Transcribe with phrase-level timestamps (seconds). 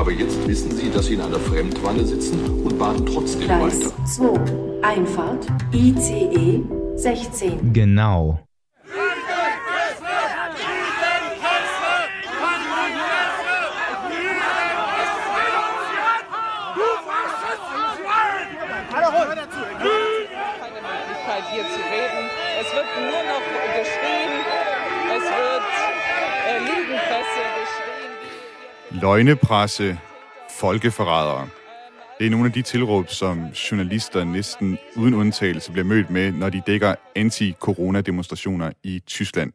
[0.00, 4.06] Aber jetzt wissen Sie, dass Sie in einer Fremdwanne sitzen und baden trotzdem Gleis weiter.
[4.06, 4.82] 2.
[4.82, 6.62] Einfahrt ICE
[6.96, 7.74] 16.
[7.74, 8.40] Genau.
[29.00, 29.98] Løgnepresse,
[30.60, 31.48] folkeforrædere.
[32.18, 36.48] Det er nogle af de tilråb, som journalister næsten uden undtagelse bliver mødt med, når
[36.50, 39.52] de dækker anti-corona-demonstrationer i Tyskland.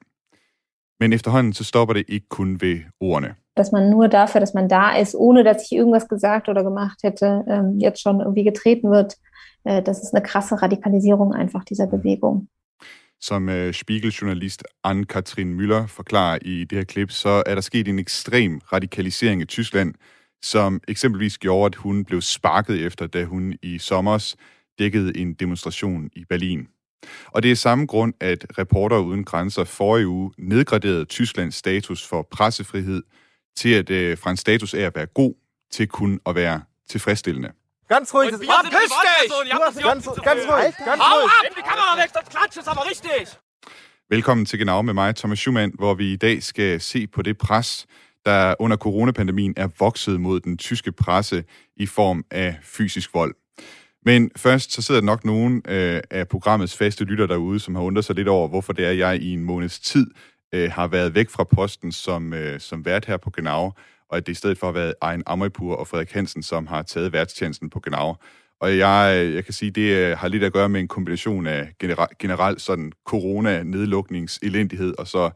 [1.00, 3.36] Men efterhånden så stopper det ikke kun ved ordene.
[3.58, 7.04] dass man nur dafür, dass man da ist, ohne dass ich irgendwas gesagt oder gemacht
[7.04, 9.16] hätte, ähm, jetzt schon irgendwie getreten wird.
[9.64, 12.48] Äh, das ist eine krasse Radikalisierung einfach dieser Bewegung.
[13.28, 18.00] Som øh, Spiegel-journalist Anne-Katrin Müller forklarer i det her klip, så er der sket en
[18.00, 19.94] ekstrem radikalisering i Tyskland,
[20.42, 24.36] som eksempelvis gjorde, at hun blev sparket efter, da hun i sommers
[24.80, 26.68] dækkede en demonstration i Berlin.
[27.28, 32.28] Og det er samme grund, at Reporter Uden Grænser forrige uge nedgraderede Tysklands status for
[32.32, 33.04] pressefrihed
[33.58, 35.34] til at øh, fra en status af at være god
[35.72, 37.52] til kun at være tilfredsstillende.
[37.88, 38.34] Ganz ruhig.
[38.34, 38.72] Und wir Ah, sind!
[38.72, 41.32] Privatpersonen, ihr Du habt hast das ganz, ganz ruhig, ganz Hau ruhig.
[41.40, 41.56] ab!
[41.58, 43.38] Die Kamera weg, das Klatsch ist aber richtig!
[44.10, 47.38] Velkommen til Genau med mig, Thomas Schumann, hvor vi i dag skal se på det
[47.38, 47.86] pres,
[48.26, 51.44] der under coronapandemien er vokset mod den tyske presse
[51.78, 53.36] i form af fysisk vold.
[54.06, 57.82] Men først så sidder der nok nogen øh, af programmets faste lytter derude, som har
[57.84, 60.08] undret sig lidt over, hvorfor det er, at jeg i en måneds tid
[60.54, 63.72] øh, har været væk fra posten som, øh, som vært her på Genau,
[64.10, 66.82] og at det i stedet for har været Ejn Amripur og Frederik Hansen, som har
[66.82, 68.16] taget værtstjenesten på Genau.
[68.62, 71.74] Og jeg, jeg kan sige, det øh, har lidt at gøre med en kombination af
[72.20, 75.30] generelt sådan corona-nedlukningselendighed, og så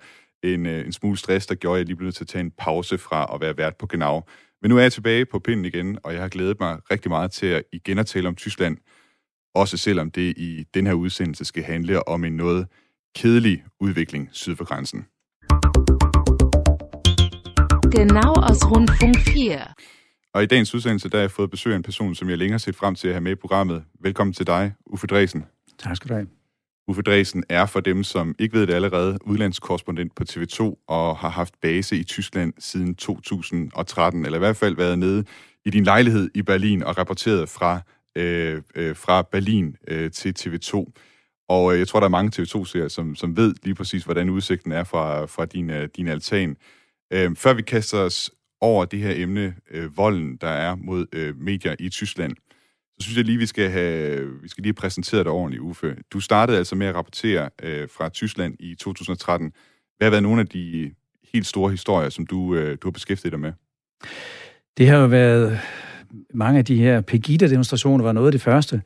[0.44, 2.42] en, øh, en smule stress, der gjorde, at jeg lige blev nødt til at tage
[2.42, 4.22] en pause fra at være vært på Genau.
[4.62, 7.32] Men nu er jeg tilbage på pinden igen, og jeg har glædet mig rigtig meget
[7.32, 8.78] til at igen at tale om Tyskland,
[9.56, 12.68] også selvom det i den her udsendelse skal handle om en noget
[13.16, 15.06] kedelig udvikling syd for grænsen.
[17.92, 19.60] Genau aus Rundfunk 4.
[20.34, 22.52] Og i dagens udsendelse, der har jeg fået besøg af en person, som jeg længe
[22.52, 23.84] har set frem til at have med i programmet.
[24.00, 25.46] Velkommen til dig, Uffe Dresen.
[25.80, 26.28] Tak skal du have.
[26.88, 31.30] Uffe Dresen er for dem, som ikke ved det allerede, udlandskorrespondent på TV2 og har
[31.30, 35.24] haft base i Tyskland siden 2013, eller i hvert fald været nede
[35.66, 37.82] i din lejlighed i Berlin og rapporteret fra,
[38.16, 40.92] øh, øh, fra Berlin øh, til TV2.
[41.50, 44.72] Og øh, jeg tror, der er mange TV2-serier, som, som ved lige præcis, hvordan udsigten
[44.72, 46.58] er fra, fra din, øh, din altan.
[47.14, 48.32] Øh, før vi kaster os
[48.62, 52.36] over det her emne, øh, volden, der er mod øh, medier i Tyskland,
[53.00, 55.96] så synes jeg lige, vi skal have, vi skal lige have præsenteret dig ordentligt, Uffe.
[56.14, 59.52] Du startede altså med at rapportere øh, fra Tyskland i 2013.
[59.98, 60.92] Hvad har været nogle af de
[61.34, 63.54] helt store historier, som du, øh, du har beskæftiget dig med?
[64.78, 65.60] Det har jo været...
[66.34, 68.82] Mange af de her Pegida-demonstrationer var noget af det første,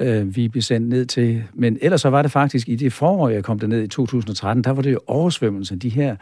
[0.00, 1.44] øh, vi blev sendt ned til.
[1.54, 4.70] Men ellers så var det faktisk i det forår, jeg kom derned i 2013, der
[4.70, 6.16] var det jo oversvømmelsen, De her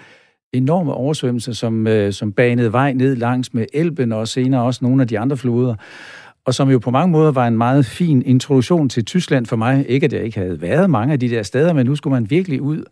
[0.53, 5.03] enorme oversvømmelser, som, øh, som banede vej ned langs med Elben og senere også nogle
[5.03, 5.75] af de andre floder.
[6.45, 9.85] Og som jo på mange måder var en meget fin introduktion til Tyskland for mig.
[9.89, 12.31] Ikke at jeg ikke havde været mange af de der steder, men nu skulle man
[12.31, 12.85] virkelig ud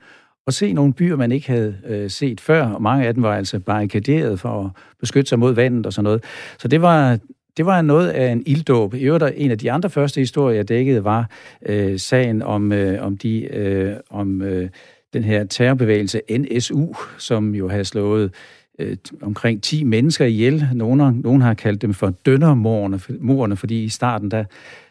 [0.46, 2.66] og se nogle byer, man ikke havde øh, set før.
[2.66, 4.70] Og mange af dem var altså barrikaderet for at
[5.00, 6.24] beskytte sig mod vandet og sådan noget.
[6.58, 7.18] Så det var,
[7.56, 8.94] det var noget af en ilddåb.
[8.94, 11.30] I øvrigt, en af de andre første historier, jeg dækkede, var
[11.66, 14.68] øh, sagen om, øh, om, de, øh, om øh,
[15.12, 16.86] den her terrorbevægelse NSU,
[17.18, 18.34] som jo har slået
[18.78, 20.68] øh, omkring 10 mennesker ihjel.
[20.74, 24.44] Nogle, nogen har kaldt dem for dønnermorerne, fordi i starten der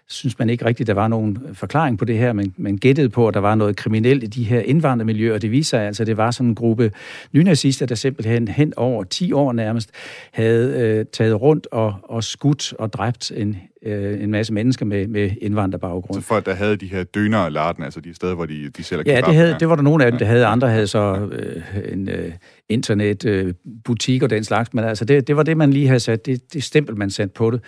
[0.09, 3.27] synes man ikke rigtigt, der var nogen forklaring på det her, men man gættede på,
[3.27, 6.07] at der var noget kriminelt i de her indvandrermiljøer, og det viser sig altså, at
[6.07, 6.91] det var sådan en gruppe
[7.31, 9.91] nynazister, der simpelthen hen over 10 år nærmest
[10.31, 15.07] havde øh, taget rundt og, og skudt og dræbt en, øh, en masse mennesker med,
[15.07, 16.21] med indvandrerbaggrund.
[16.21, 18.83] Så folk, der havde de her døner og larden, altså de steder, hvor de, de
[18.83, 20.45] sælger Ja, kebab, det, havde, det var der nogle af dem, der havde.
[20.45, 22.31] Andre havde så øh, en øh,
[22.69, 26.25] internetbutik øh, og den slags, men altså det, det var det, man lige havde sat,
[26.25, 27.61] det, det stempel, man satte på det.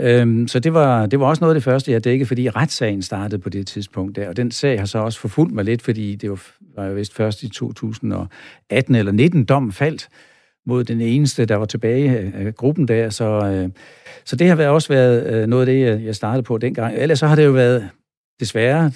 [0.00, 3.02] Øhm, så det var, det var også noget af det første, jeg dækkede, fordi retssagen
[3.02, 6.14] startede på det tidspunkt der, og den sag har så også forfulgt mig lidt, fordi
[6.14, 6.40] det var,
[6.76, 10.08] var jo vist først i 2018 eller 19 dom faldt,
[10.66, 13.10] mod den eneste, der var tilbage øh, af gruppen der.
[13.10, 13.70] Så, øh,
[14.24, 16.94] så det har også været øh, noget af det, jeg startede på dengang.
[16.96, 17.88] Ellers så har det jo været,
[18.40, 18.90] desværre,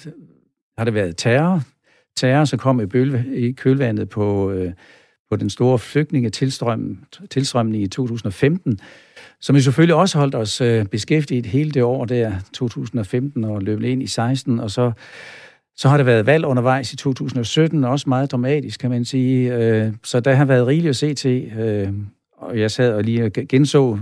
[0.77, 1.61] har det været terror.
[2.17, 4.71] Terror, så kom i, bølge, i kølvandet på, øh,
[5.31, 8.79] på den store flygtningetilstrømning i 2015,
[9.39, 13.81] som vi selvfølgelig også holdt os øh, beskæftiget hele det år der, 2015, og løb
[13.81, 14.91] ind i 16, og så
[15.75, 19.55] så har der været valg undervejs i 2017, også meget dramatisk, kan man sige.
[19.55, 21.51] Øh, så der har været rigeligt at se til.
[21.59, 21.89] Øh,
[22.37, 23.97] og jeg sad og lige genså,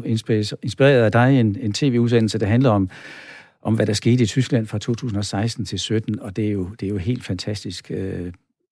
[0.63, 2.89] inspireret af dig, en, en tv-udsendelse, der handler om,
[3.61, 6.85] om, hvad der skete i Tyskland fra 2016 til 17, og det er jo, det
[6.85, 7.91] er jo helt fantastisk,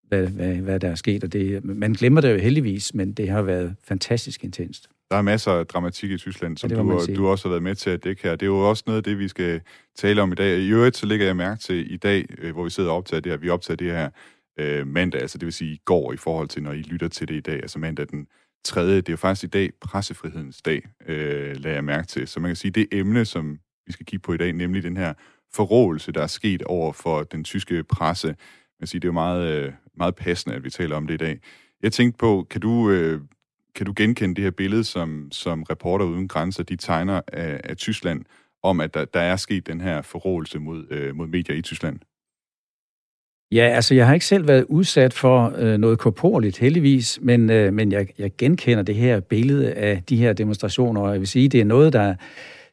[0.08, 1.24] hvad, hvad, hvad der er sket.
[1.24, 4.90] Og det, man glemmer det jo heldigvis, men det har været fantastisk intenst.
[5.12, 7.76] Der er masser af dramatik i Tyskland, som ja, du, du også har været med
[7.76, 8.32] til at dække her.
[8.32, 9.62] Det er jo også noget af det, vi skal
[9.96, 10.60] tale om i dag.
[10.60, 13.22] I øvrigt så lægger jeg mærke til i dag, øh, hvor vi sidder og optager
[13.22, 14.10] det her, vi optager det her
[14.60, 17.28] øh, mandag, altså det vil sige i går i forhold til, når I lytter til
[17.28, 18.28] det i dag, altså mandag den
[18.66, 18.88] 3.
[18.88, 22.28] Det er jo faktisk i dag pressefrihedens dag, øh, lader jeg mærke til.
[22.28, 24.98] Så man kan sige, det emne, som vi skal kigge på i dag, nemlig den
[24.98, 25.14] her
[25.54, 28.28] forrådelse, der er sket over for den tyske presse.
[28.28, 28.36] Man
[28.80, 31.18] kan sige, det er jo meget, øh, meget passende, at vi taler om det i
[31.18, 31.40] dag.
[31.84, 33.22] Jeg tænkte på, kan du øh,
[33.78, 37.78] kan du genkende det her billede, som, som Reporter Uden Grænser, de tegner af, af
[37.78, 38.26] Tyskland,
[38.64, 42.00] om at der, der er sket den her forrådelse mod, øh, mod medier i Tyskland?
[43.52, 47.74] Ja, altså jeg har ikke selv været udsat for øh, noget korporligt, heldigvis, men, øh,
[47.74, 51.50] men jeg, jeg genkender det her billede af de her demonstrationer, og jeg vil sige,
[51.50, 52.16] det er noget, der,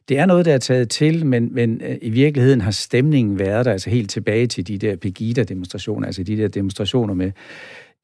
[0.09, 3.65] det er noget, der er taget til, men, men øh, i virkeligheden har stemningen været
[3.65, 7.31] der, altså helt tilbage til de der Pegida-demonstrationer, altså de der demonstrationer med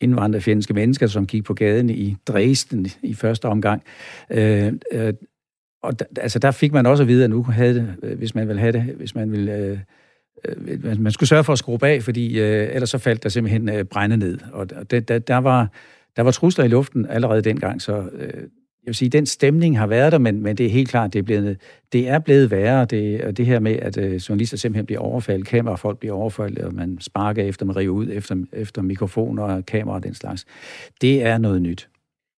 [0.02, 3.84] indvandrerfjendske mennesker, som gik på gaden i Dresden i første omgang.
[4.30, 5.14] Øh, øh,
[5.84, 8.36] og da, altså der fik man også at vide, at nu havde det, øh, hvis
[8.36, 9.50] man vil have det, hvis man vil...
[9.50, 9.80] Øh,
[10.46, 13.70] øh man skulle sørge for at skrue af, fordi øh, ellers så faldt der simpelthen
[13.70, 14.38] øh, brænde ned.
[14.54, 15.68] Og det, der, der, var,
[16.16, 18.44] der var trusler i luften allerede dengang, så øh,
[18.84, 21.20] jeg vil sige, den stemning har været der, men, men det er helt klart, det
[21.20, 21.62] er blevet,
[21.92, 22.86] det er blevet værre.
[22.86, 26.98] Det, det her med, at øh, journalister simpelthen bliver overfaldet, kamerafolk bliver overfaldet, og man
[27.02, 30.46] sparker efter, man river ud efter, efter mikrofoner og kamera og den slags.
[31.02, 31.90] Det er noget nyt.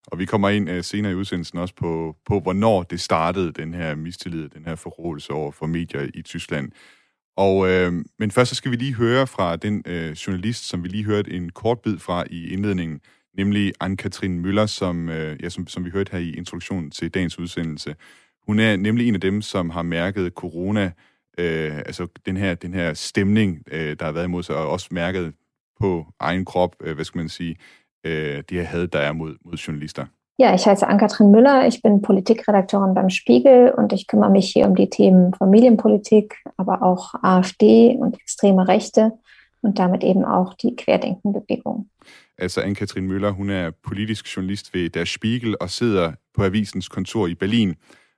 [0.06, 3.74] Og vi kommer ind uh, senere i udsendelsen også på, på, hvornår det startede, den
[3.74, 6.70] her mistillid, den her forrådelse over for medier i Tyskland.
[7.36, 10.88] Og, øh, men først så skal vi lige høre fra den øh, journalist, som vi
[10.88, 13.00] lige hørte en kort bid fra i indledningen,
[13.36, 17.38] nemlig Anne-Katrin Møller, som, øh, ja, som, som vi hørte her i introduktionen til dagens
[17.38, 17.94] udsendelse.
[18.46, 20.90] Hun er nemlig en af dem, som har mærket corona,
[21.38, 24.88] øh, altså den her, den her stemning, øh, der har været imod sig, og også
[24.90, 25.32] mærket
[25.80, 27.56] på egen krop, øh, hvad skal man sige,
[28.04, 30.06] øh, det her had, der er mod, mod journalister.
[30.38, 34.66] Ja, ich heiße Ann-Kathrin Müller, ich bin Politikredakteurin beim Spiegel und ich kümmere mich hier
[34.66, 39.12] um die Themen Familienpolitik, aber auch AfD und extreme Rechte
[39.62, 41.90] und damit eben auch die Querdenkenbewegung.
[42.38, 47.26] Altså Anne-Katrin Møller, hun er politisk journalist ved Der Spiegel og sidder på avisens kontor
[47.26, 47.74] i Berlin,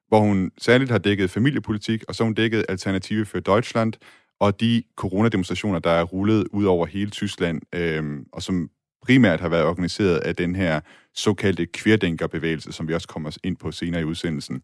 [0.08, 3.92] hvor hun særligt har dækket familiepolitik, og så hun dækket Alternative for Deutschland,
[4.40, 8.70] og de coronademonstrationer, der er rullet ud over hele Tyskland, øhm, og som
[9.02, 10.80] primært har været organiseret af den her
[11.14, 14.54] såkaldte kvirdænkerbevægelse, som vi også kommer ind på senere i udsendelsen.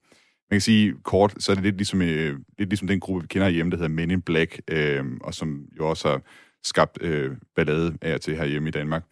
[0.50, 3.26] Man kan sige kort, så er det lidt ligesom, øh, lidt ligesom den gruppe, vi
[3.26, 6.23] kender hjemme, der hedder Men in Black, øh, og som jo også har
[6.65, 9.03] skabt øh, ballade af og til herhjemme i Danmark.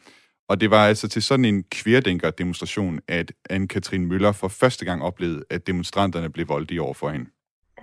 [0.48, 5.42] Og det var altså til sådan en kværdænker-demonstration, at Anne-Katrin Møller for første gang oplevede,
[5.50, 7.26] at demonstranterne blev voldelige over for hende.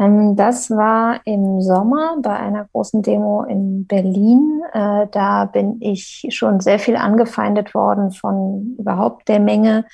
[0.02, 4.62] Øhm, das war im Sommer bei einer großen Demo in Berlin.
[4.74, 9.86] Äh, da bin ich schon sehr viel angefeindet worden von überhaupt der Menge,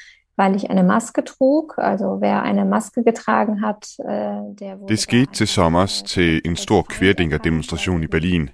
[0.41, 1.77] weil ich eine Maske trug.
[1.77, 6.81] Also wer eine Maske getragen hat, äh, der Det skete til sommer til en stor
[6.81, 8.49] kvirdenker-demonstration i Berlin.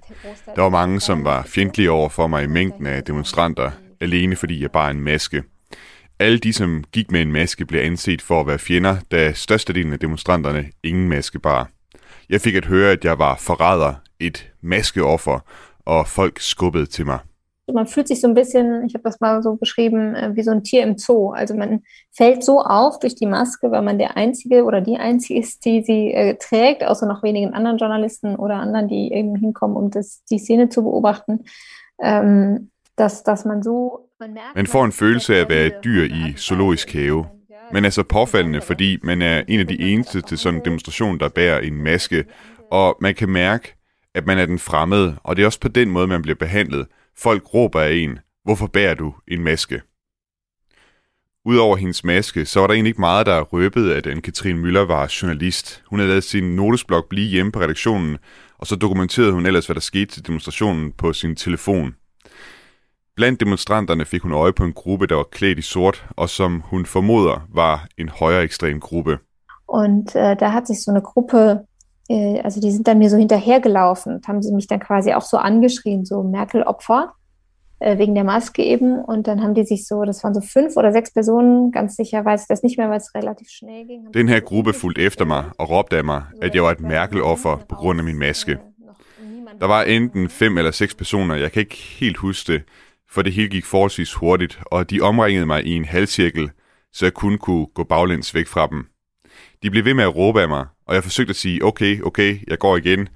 [0.56, 4.62] Der var mange, som var fjendtlige over for mig i mængden af demonstranter, alene fordi
[4.62, 5.42] jeg bare en maske.
[6.18, 9.92] Alle de, som gik med en maske, blev anset for at være fjender, da størstedelen
[9.92, 11.68] af demonstranterne ingen maske bar.
[12.30, 15.38] Jeg fik at høre, at jeg var forræder, et maskeoffer,
[15.86, 17.18] og folk skubbede til mig.
[17.72, 20.50] Man fühlt sich so ein bisschen, ich habe das mal so beschrieben, äh, wie so
[20.50, 21.30] ein Tier im Zoo.
[21.30, 21.82] Also man
[22.12, 25.82] fällt so auf durch die Maske, weil man der Einzige oder die Einzige ist, die
[25.82, 30.22] sie äh, trägt, außer noch wenigen anderen Journalisten oder anderen, die eben hinkommen, um das,
[30.30, 31.44] die Szene zu beobachten.
[32.00, 34.08] Ähm, dass, dass man so...
[34.20, 37.26] Man, mærker, man får en følelse af at være et dyr i zoologisk have.
[37.72, 41.20] Men er så påfaldende, fordi man er en af de eneste til sådan en demonstration,
[41.20, 42.24] der bærer en maske,
[42.70, 43.74] og man kan mærke,
[44.14, 46.86] at man er den fremmede, og det er også på den måde, man bliver behandlet.
[47.18, 49.82] Folk råber af en, hvorfor bærer du en maske?
[51.44, 55.14] Udover hendes maske, så var der egentlig ikke meget, der røbede, at Anne-Katrine Møller var
[55.22, 55.82] journalist.
[55.86, 58.18] Hun havde lavet sin notesblok blive hjemme på redaktionen,
[58.58, 61.94] og så dokumenterede hun ellers, hvad der skete til demonstrationen på sin telefon.
[63.16, 66.62] Blandt demonstranterne fik hun øje på en gruppe, der var klædt i sort, og som
[66.64, 69.18] hun formoder var en højere ekstrem Gruppe.
[69.68, 71.58] Und øh, äh, da hat sich so eine Gruppe,
[72.08, 75.22] äh, also die sind dann mir so hinterhergelaufen und haben sie mich dann quasi auch
[75.22, 77.12] so angeschrien, so Merkel-Opfer,
[77.80, 79.04] äh, wegen der Maske eben.
[79.04, 82.24] Und dann haben die sich so, das waren so fünf oder sechs Personen, ganz sicher
[82.24, 84.12] weiß ich das nicht mehr, weil es relativ schnell ging.
[84.12, 86.70] Den sie her so gruppe fulgte efter mig og råbte af mig, at jeg var
[86.70, 88.58] et Merkel-offer på grund af min maske.
[89.60, 92.62] Der var enten fem eller seks personer, jeg kan ikke helt huske det,
[93.10, 96.50] for det hele gik forholdsvis hurtigt, og de omringede mig i en halvcirkel,
[96.92, 98.86] så jeg kun kunne gå baglæns væk fra dem.
[99.62, 102.38] De blev ved med at råbe af mig, og jeg forsøgte at sige, okay, okay,
[102.48, 103.08] jeg går igen,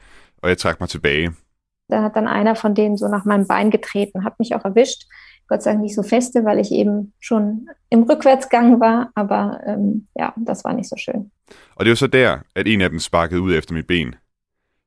[0.43, 1.33] og jeg trak mig tilbage.
[1.91, 5.00] Da hat dann einer von denen so nach meinem Bein getreten, hat mich auch erwischt.
[5.49, 10.07] Gott sei Dank nicht so feste, weil ich eben schon im Rückwärtsgang war, aber ähm,
[10.17, 11.31] ja, das war nicht so schön.
[11.76, 14.14] Og det var så der, at en af dem sparkede ud efter mit ben.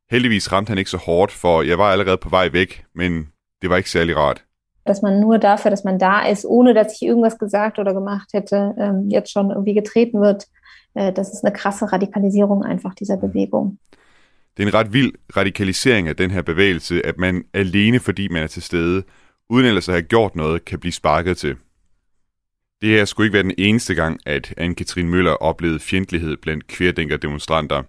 [0.09, 3.27] Heldigvis ramte han ikke så hårdt, for jeg var allerede på vej væk, men
[3.61, 4.45] det var ikke særlig rart.
[4.87, 8.29] Dass man nur dafür, dass man da ist, ohne dass ich irgendwas gesagt oder gemacht
[8.33, 10.45] hätte, ähm, jetzt schon irgendwie getreten wird,
[10.95, 13.77] äh, das ist eine krasse Radikalisierung einfach dieser Bewegung.
[14.57, 18.43] Det er en ret vild radikalisering af den her bevægelse, at man alene fordi man
[18.43, 19.03] er til stede,
[19.49, 21.55] uden ellers at have gjort noget, kan blive sparket til.
[22.81, 27.83] Det her skulle ikke være den eneste gang, at Anne-Katrin Møller oplevede fjendtlighed blandt kværdenker-demonstranter.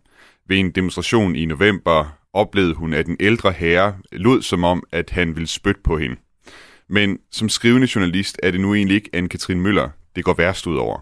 [0.48, 5.10] Ved en demonstration i november oplevede hun, at en ældre herre lod som om, at
[5.10, 6.16] han ville spytte på hende.
[6.88, 10.76] Men som skrivende journalist er det nu egentlig ikke Anne-Katrin Møller, det går værst ud
[10.76, 10.98] over.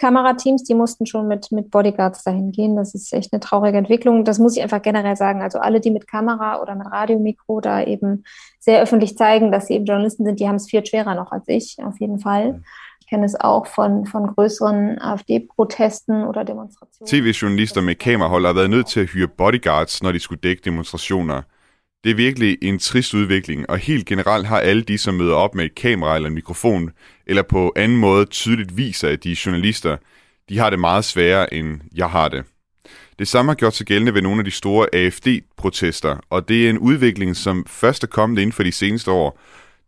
[0.00, 2.74] Kamerateams, die mussten schon mit, mit Bodyguards dahin gehen.
[2.74, 4.24] Das ist echt eine traurige Entwicklung.
[4.24, 5.42] Das muss ich einfach generell sagen.
[5.42, 8.24] Also alle, die mit Kamera oder mit Radiomikro da eben
[8.58, 11.44] sehr öffentlich zeigen, dass sie eben Journalisten sind, die haben es viel schwerer noch als
[11.48, 12.62] ich, auf jeden Fall.
[13.00, 17.06] Ich kenne es auch von, von größeren AfD-Protesten oder Demonstrationen.
[17.06, 21.42] TV-journalister med kamerahold har været nødt til at hyre bodyguards, når de skulle dække demonstrationer.
[22.04, 25.54] Det er virkelig en trist udvikling, og helt generelt har alle de, som møder op
[25.54, 26.90] med et kamera eller en mikrofon,
[27.30, 29.96] eller på anden måde tydeligt viser, at de journalister,
[30.48, 32.44] de har det meget sværere, end jeg har det.
[33.18, 36.70] Det samme har gjort sig gældende ved nogle af de store AFD-protester, og det er
[36.70, 39.38] en udvikling, som først er kommet inden for de seneste år.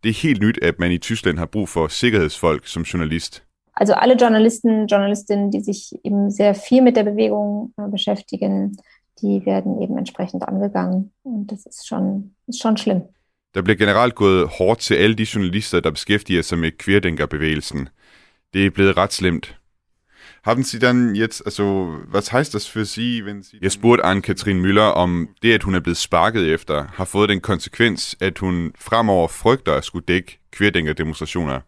[0.03, 3.43] Det er helt nyt, at man i Tyskland har brug for sikkerhedsfolk som journalist.
[3.75, 8.77] Also alle Journalisten, Journalistinnen, die sich eben sehr viel mit der Bewegung beschäftigen,
[9.21, 11.11] die werden eben entsprechend angegangen.
[11.23, 13.01] Und das ist schon, ist schon schlimm.
[13.55, 17.89] Der bliver generelt gået hårdt til alle de journalister, der beskæftiger sig med querdenkerbevægelsen.
[18.53, 19.59] Det er blevet ret slemt.
[20.43, 21.63] Haben Sie dann jetzt, also,
[22.07, 23.59] was heißt das für Sie, wenn Sie...
[23.61, 27.41] Jeg spurgte Anne-Katrin Müller, om det, at hun er blevet sparket efter, har fået den
[27.41, 31.59] konsekvens, at hun fremover frygter at skulle dække querdenker-demonstrationer.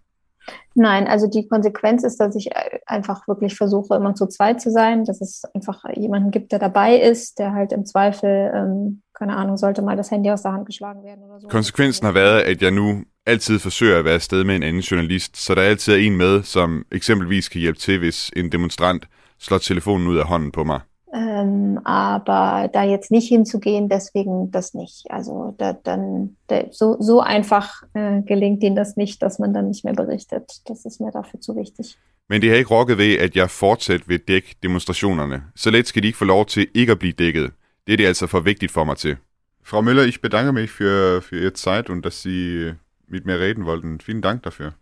[0.75, 2.47] Nein, also die Konsequenz ist, dass ich
[2.87, 6.99] einfach wirklich versuche, immer zu zweit zu sein, dass es einfach jemanden gibt, der dabei
[6.99, 10.65] ist, der halt im Zweifel, ähm, keine Ahnung, sollte mal das Handy aus der Hand
[10.65, 11.47] geschlagen werden oder so.
[11.47, 15.37] Konsekvensen har været, at jeg nu altid forsøger at være afsted med en anden journalist,
[15.37, 19.05] så der altid er en med, som eksempelvis kan hjælpe til, hvis en demonstrant
[19.39, 20.79] slår telefonen ud af hånden på mig.
[21.15, 25.05] Ähm, aber da jetzt nicht hinzugehen, deswegen das nicht.
[25.09, 29.67] Also da, dann da, so, so einfach äh, gelingt ihnen das nicht, dass man dann
[29.67, 30.43] nicht mehr berichtet.
[30.65, 31.97] Das ist mir dafür zu wichtig.
[32.29, 35.43] Men det har ikke rokket ved, at jeg fortsat vil dække demonstrationerne.
[35.55, 37.51] Så let skal de ikke få lov til ikke at blive dækket.
[37.87, 39.17] Det er det altså for vigtigt for mig til.
[39.63, 42.73] Frau Müller, ich bedanke mich für, für Ihre Zeit und dass Sie
[43.07, 43.99] mit mir reden wollten.
[43.99, 44.73] Vielen Dank dafür.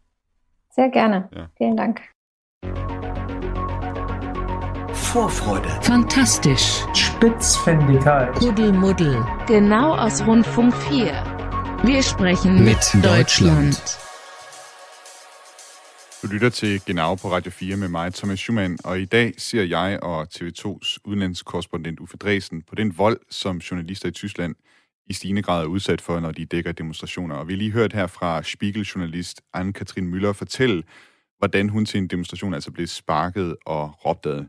[0.76, 1.30] Sehr gerne.
[1.36, 1.48] Ja.
[1.58, 2.02] Vielen Dank.
[4.94, 5.70] Vorfreude.
[5.82, 6.84] Fantastisch.
[6.94, 8.34] Spitzfindigkeit.
[8.36, 9.24] Kuddelmuddel.
[9.48, 11.24] Genau aus Rundfunk 4.
[11.84, 13.76] Wir sprechen mit, Mit Deutschland.
[13.76, 14.13] Deutschland.
[16.24, 19.64] Du lytter til Genau på Radio 4 med mig, Thomas Schumann, og i dag ser
[19.64, 24.56] jeg og TV2's udenlandskorrespondent Uffe Dresen på den vold, som journalister i Tyskland
[25.08, 27.36] i stigende grad er udsat for, når de dækker demonstrationer.
[27.36, 30.84] Og vi har lige hørt her fra Spiegel-journalist Anne-Katrin Müller fortælle,
[31.38, 34.46] hvordan hun til en demonstration altså blev sparket og råbt ad.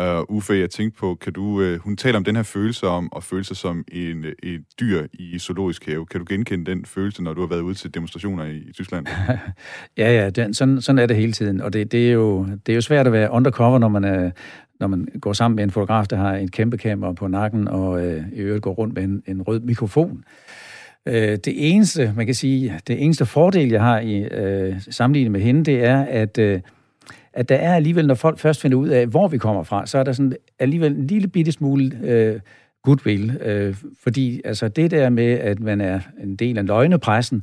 [0.00, 3.12] Uh, Uffe, jeg tænkte på, kan du, uh, hun taler om den her følelse om
[3.16, 6.06] at føle sig som en, øh, et dyr i zoologisk have.
[6.06, 9.06] Kan du genkende den følelse, når du har været ude til demonstrationer i, i Tyskland?
[9.98, 11.60] Ja, ja, den, sådan, sådan er det hele tiden.
[11.60, 14.30] Og det, det, er jo, det er jo svært at være undercover, når man, er,
[14.80, 18.06] når man går sammen med en fotograf, der har en kæmpe kamera på nakken, og
[18.06, 20.24] øh, i øvrigt går rundt med en, en rød mikrofon.
[21.06, 25.40] Øh, det eneste, man kan sige, det eneste fordel, jeg har i øh, sammenlignet med
[25.40, 26.60] hende, det er, at, øh,
[27.32, 29.98] at der er alligevel, når folk først finder ud af, hvor vi kommer fra, så
[29.98, 32.40] er der sådan alligevel en lille bitte smule øh,
[32.82, 33.38] goodwill.
[33.42, 37.42] Øh, fordi altså det der med, at man er en del af løgnepressen,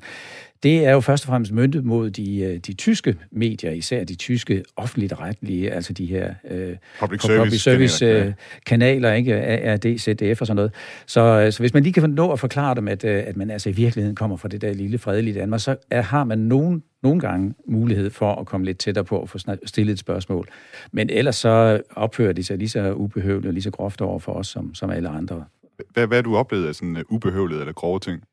[0.63, 4.15] det er jo først og fremmest møntet mod de, øh, de tyske medier, især de
[4.15, 8.33] tyske offentligt retlige, altså de her øh, public service, public service kanaler, øh,
[8.65, 9.69] kanaler, ikke?
[9.71, 10.73] ARD, ZDF og sådan noget.
[11.05, 13.49] Så, øh, så hvis man lige kan nå at forklare dem, at, øh, at man
[13.49, 16.83] altså i virkeligheden kommer fra det der lille fredelige Danmark, så er, har man nogen,
[17.03, 20.47] nogle gange mulighed for at komme lidt tættere på at få stillet et spørgsmål.
[20.91, 24.31] Men ellers så opfører de sig lige så ubehøveligt og lige så groft over for
[24.31, 25.45] os, som, som alle andre.
[25.93, 28.23] Hvad, hvad er du oplevet af sådan ubehøveligt eller grove ting?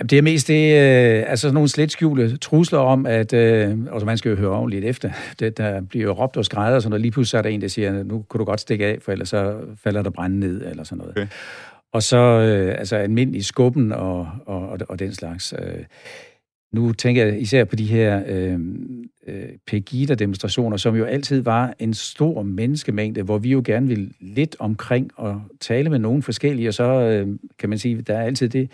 [0.00, 3.78] Jamen, det er mest det, øh, altså sådan nogle slet skjulte trusler om, at, øh,
[3.92, 6.82] altså man skal jo høre ordentligt efter, det, der bliver jo råbt og skrædder, og
[6.82, 7.00] sådan noget.
[7.00, 9.28] Lige pludselig er der en, der siger, nu kunne du godt stikke af, for ellers
[9.28, 11.12] så falder der brænde ned, eller sådan noget.
[11.16, 11.26] Okay.
[11.92, 15.54] Og så øh, altså almindelig skubben og, og, og, og den slags.
[15.58, 15.84] Øh,
[16.72, 18.58] nu tænker jeg især på de her øh,
[19.26, 24.56] øh, Pegida-demonstrationer, som jo altid var en stor menneskemængde, hvor vi jo gerne vil lidt
[24.58, 27.28] omkring og tale med nogen forskellige, og så øh,
[27.58, 28.70] kan man sige, der er altid det,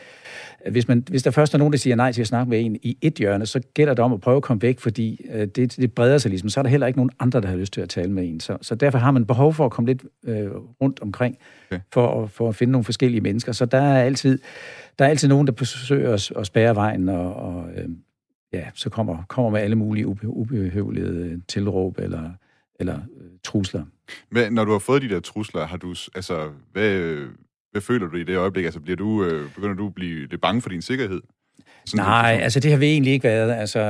[0.70, 2.76] hvis, man, hvis der først er nogen, der siger nej til at snakke med en
[2.82, 5.76] i et hjørne, så gælder det om at prøve at komme væk, fordi øh, det,
[5.76, 6.48] det breder sig ligesom.
[6.48, 8.40] Så er der heller ikke nogen andre, der har lyst til at tale med en.
[8.40, 10.50] Så, så derfor har man behov for at komme lidt øh,
[10.82, 11.36] rundt omkring,
[11.70, 11.80] okay.
[11.92, 13.52] for, for at finde nogle forskellige mennesker.
[13.52, 14.38] Så der er altid,
[14.98, 17.88] der er altid nogen, der forsøger at, at spære vejen, og, og øh,
[18.52, 22.30] ja, så kommer, kommer med alle mulige ube, ubehøvlede tilråb eller,
[22.80, 23.84] eller øh, trusler.
[24.30, 27.16] Men når du har fået de der trusler, har du, altså, hvad,
[27.76, 28.64] hvad føler du i det øjeblik?
[28.64, 31.20] Altså, bliver du, øh, begynder du at blive lidt bange for din sikkerhed?
[31.86, 33.52] Sådan Nej, altså det har vi egentlig ikke været.
[33.52, 33.80] Altså,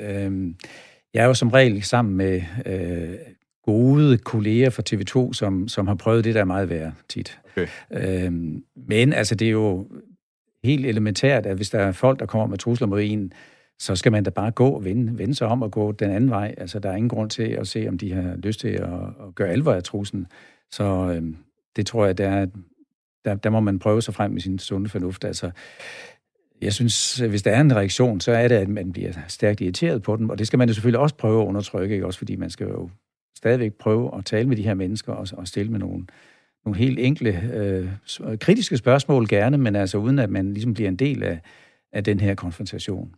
[0.00, 0.54] øh,
[1.14, 3.14] jeg er jo som regel sammen med øh,
[3.64, 7.38] gode kolleger fra TV2, som, som har prøvet det der meget værre tit.
[7.50, 7.66] Okay.
[7.92, 8.32] Øh,
[8.88, 9.88] men altså, det er jo
[10.64, 13.32] helt elementært, at hvis der er folk, der kommer med trusler mod en,
[13.78, 16.30] så skal man da bare gå og vende, vende sig om og gå den anden
[16.30, 16.54] vej.
[16.58, 19.34] Altså, der er ingen grund til at se, om de har lyst til at, at
[19.34, 20.26] gøre alvor af truslen.
[20.70, 21.22] Så øh,
[21.76, 22.46] det tror jeg, der er
[23.24, 25.24] der, der må man prøve sig frem med sin sunde fornuft.
[25.24, 25.50] Altså,
[26.62, 30.02] jeg synes, hvis der er en reaktion, så er det, at man bliver stærkt irriteret
[30.02, 32.06] på den, og det skal man jo selvfølgelig også prøve at undertrykke, ikke?
[32.06, 32.90] også fordi man skal jo
[33.36, 36.06] stadigvæk prøve at tale med de her mennesker og, og stille med nogle,
[36.64, 37.88] nogle helt enkle, øh,
[38.30, 41.40] øh kritiske spørgsmål gerne, men altså uden at man ligesom bliver en del af,
[41.92, 43.14] af den her konfrontation.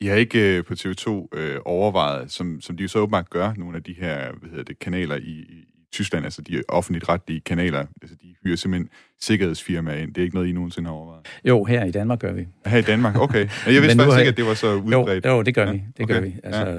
[0.00, 3.54] I har ikke øh, på TV2 øh, overvejet, som, som de jo så åbenbart gør,
[3.56, 7.86] nogle af de her hvad hedder det, kanaler i, Tyskland, altså de offentligt retlige kanaler,
[8.02, 8.88] altså de hyrer simpelthen
[9.20, 10.14] sikkerhedsfirmaer ind.
[10.14, 11.26] Det er ikke noget, I nogensinde har overvejet?
[11.44, 12.46] Jo, her i Danmark gør vi.
[12.66, 13.48] Her i Danmark, okay.
[13.66, 15.26] Jeg vidste faktisk ikke, at det var så udbredt.
[15.26, 15.72] Jo, jo det gør ja.
[15.72, 15.82] vi.
[15.96, 16.14] Det okay.
[16.14, 16.34] gør vi.
[16.44, 16.78] Altså, ja.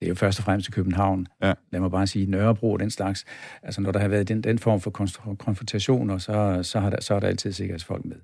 [0.00, 1.26] Det er jo først og fremmest i København.
[1.42, 1.52] Ja.
[1.72, 3.24] Lad mig bare sige Nørrebro og den slags.
[3.62, 4.90] Altså, når der har været den, den form for
[5.38, 8.16] konfrontationer, så, så, har der, så er der altid sikkerhedsfolk med.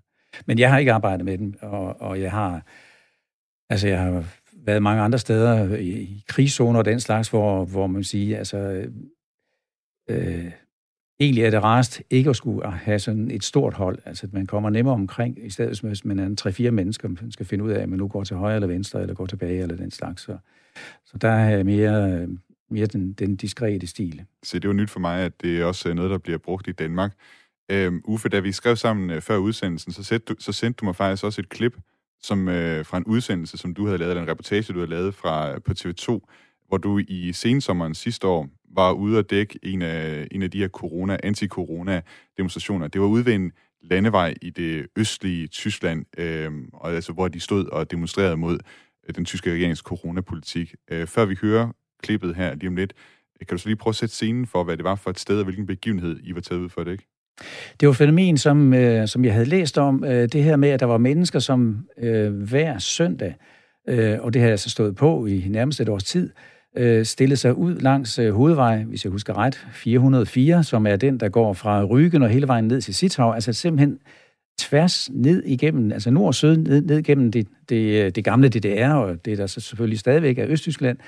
[0.47, 2.63] Men jeg har ikke arbejdet med dem, og, og jeg har...
[3.71, 4.25] Altså, jeg har
[4.67, 8.87] været mange andre steder i, i krigszoner og den slags, hvor, hvor man siger, altså,
[10.09, 10.51] øh,
[11.21, 13.99] egentlig er det rarest ikke at skulle have sådan et stort hold.
[14.05, 17.47] Altså, at man kommer nemmere omkring, i stedet hvis man er tre-fire mennesker, man skal
[17.47, 19.77] finde ud af, at man nu går til højre eller venstre, eller går tilbage, eller
[19.77, 20.23] den slags.
[20.23, 20.37] Så,
[21.05, 22.27] så der er mere,
[22.71, 24.25] mere den, den diskrete stil.
[24.43, 26.69] Så det er jo nyt for mig, at det er også noget, der bliver brugt
[26.69, 27.13] i Danmark.
[27.71, 30.85] Øhm, Uffe, da vi skrev sammen øh, før udsendelsen, så sendte, du, så sendte du
[30.85, 31.77] mig faktisk også et klip
[32.23, 35.59] som, øh, fra en udsendelse, som du havde lavet, en reportage, du havde lavet fra,
[35.59, 36.21] på TV2,
[36.69, 40.59] hvor du i sensommeren sidste år var ude at dække en af, en af de
[40.59, 42.89] her corona, anti-corona-demonstrationer.
[42.89, 47.41] Det var ude ved en landevej i det østlige Tyskland, øh, og altså, hvor de
[47.41, 48.59] stod og demonstrerede mod
[49.09, 50.75] øh, den tyske regerings coronapolitik.
[50.91, 51.69] Øh, før vi hører
[52.03, 52.93] klippet her lige om lidt,
[53.41, 55.19] øh, kan du så lige prøve at sætte scenen for, hvad det var for et
[55.19, 57.07] sted, og hvilken begivenhed I var taget ud for det, ikke?
[57.81, 60.81] Det var fænomen, som, øh, som jeg havde læst om, øh, det her med, at
[60.81, 63.35] der var mennesker, som øh, hver søndag,
[63.89, 67.05] øh, og det har jeg så stået på i nærmest et års tid, øh, øh,
[67.05, 71.29] stille sig ud langs øh, hovedvej, hvis jeg husker ret, 404, som er den, der
[71.29, 73.99] går fra Rygen og hele vejen ned til Sithav, altså simpelthen
[74.59, 78.49] tværs ned igennem, altså nord og syd, ned, ned igennem det, det, øh, det gamle
[78.49, 80.99] DDR, og det der så selvfølgelig stadigvæk er Østtyskland.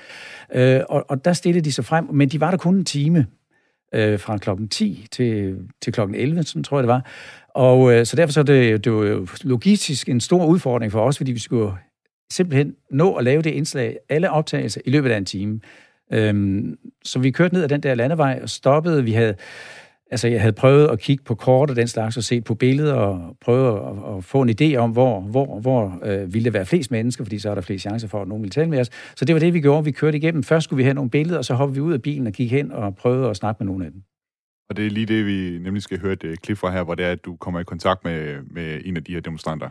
[0.55, 3.25] Øh, og, og der stillede de sig frem, men de var der kun en time,
[3.93, 7.05] øh, fra klokken 10 til, til klokken 11, sådan tror jeg det var.
[7.49, 11.17] Og øh, så derfor så er det, det var logistisk en stor udfordring for os,
[11.17, 11.71] fordi vi skulle
[12.31, 15.59] simpelthen nå at lave det indslag, alle optagelser, i løbet af en time.
[16.13, 19.03] Øhm, så vi kørte ned ad den der landevej og stoppede.
[19.03, 19.35] Vi havde,
[20.11, 22.93] altså jeg havde prøvet at kigge på kort og den slags, og set på billeder
[22.93, 26.65] og prøve at, at få en idé om, hvor, hvor, hvor øh, ville der være
[26.65, 28.89] flest mennesker, fordi så er der flest chancer for, at nogen ville tale med os.
[29.15, 29.85] Så det var det, vi gjorde.
[29.85, 30.43] Vi kørte igennem.
[30.43, 32.51] Først skulle vi have nogle billeder, og så hoppede vi ud af bilen og gik
[32.51, 34.01] hen og prøvede at snakke med nogle af dem.
[34.69, 36.95] Og det er lige det, vi nemlig skal høre et øh, klip fra her, hvor
[36.95, 39.69] det er, at du kommer i kontakt med, med en af de her demonstranter.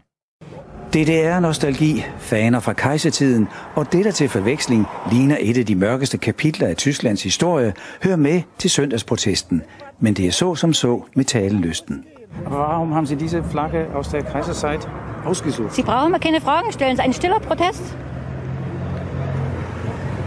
[0.94, 6.68] DDR-nostalgi, faner fra kejsertiden, og det der til forveksling ligner et af de mørkeste kapitler
[6.68, 9.62] af Tysklands historie, hører med til søndagsprotesten.
[10.00, 12.04] Men det er så som så med talelysten.
[12.44, 14.88] Warum haben Sie diese Flagge aus der Kaiserzeit
[15.24, 15.74] ausgesucht.
[15.74, 16.92] Sie brauchen mal keine Fragen stellen.
[16.92, 17.82] Es ist ein stiller Protest.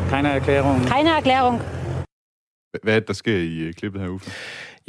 [0.10, 0.86] Keine Erklärung.
[0.86, 1.62] Keine Erklärung.
[2.84, 4.32] Hvad er det, der sker i øh, klippet her, Uffe?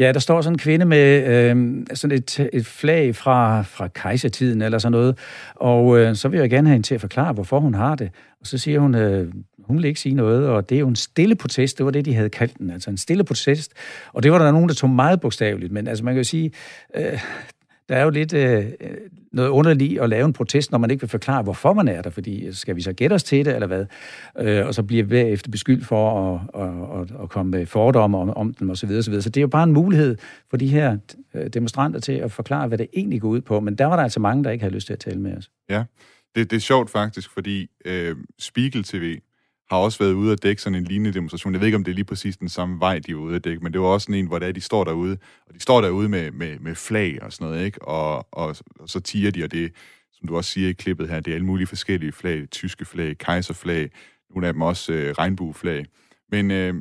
[0.00, 4.62] Ja, der står sådan en kvinde med øh, sådan et, et flag fra, fra kejsertiden
[4.62, 5.18] eller sådan noget,
[5.54, 8.10] og øh, så vil jeg gerne have hende til at forklare, hvorfor hun har det.
[8.40, 10.96] Og så siger hun, øh, hun vil ikke sige noget, og det er jo en
[10.96, 13.72] stille protest, det var det, de havde kaldt den, altså en stille protest.
[14.12, 16.50] Og det var der nogen, der tog meget bogstaveligt, men altså man kan jo sige,
[16.96, 17.20] øh,
[17.90, 18.64] der er jo lidt øh,
[19.32, 22.10] noget underligt at lave en protest, når man ikke vil forklare, hvorfor man er der,
[22.10, 23.86] fordi øh, skal vi så gætte os til det, eller hvad?
[24.38, 28.18] Øh, og så bliver vi efter beskyldt for at, at, at, at komme med fordomme
[28.18, 28.90] om, om dem, osv.
[28.90, 29.20] osv.
[29.20, 30.16] Så det er jo bare en mulighed
[30.50, 30.98] for de her
[31.34, 33.60] øh, demonstranter til at forklare, hvad det egentlig går ud på.
[33.60, 35.50] Men der var der altså mange, der ikke havde lyst til at tale med os.
[35.70, 35.84] Ja,
[36.34, 39.18] det, det er sjovt faktisk, fordi øh, Spiegel TV
[39.70, 41.52] har også været ude at dække sådan en lignende demonstration.
[41.52, 43.44] Jeg ved ikke, om det er lige præcis den samme vej, de var ude at
[43.44, 45.60] dække, men det var også sådan en, hvor det er, de står derude, og de
[45.60, 47.82] står derude med, med, med flag og sådan noget, ikke?
[47.82, 49.72] Og, og, og så tiger de, og det,
[50.12, 53.18] som du også siger i klippet her, det er alle mulige forskellige flag, tyske flag,
[53.18, 53.90] kejserflag,
[54.30, 55.86] nogle af dem også øh, regnbueflag.
[56.30, 56.74] Men øh,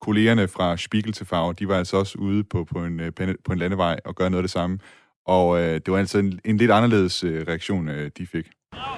[0.00, 3.12] kollegerne fra Spiegel til Farve, de var altså også ude på, på, en, øh,
[3.44, 4.78] på en landevej og gøre noget af det samme.
[5.26, 8.46] Og øh, det var altså en, en lidt anderledes øh, reaktion, øh, de fik.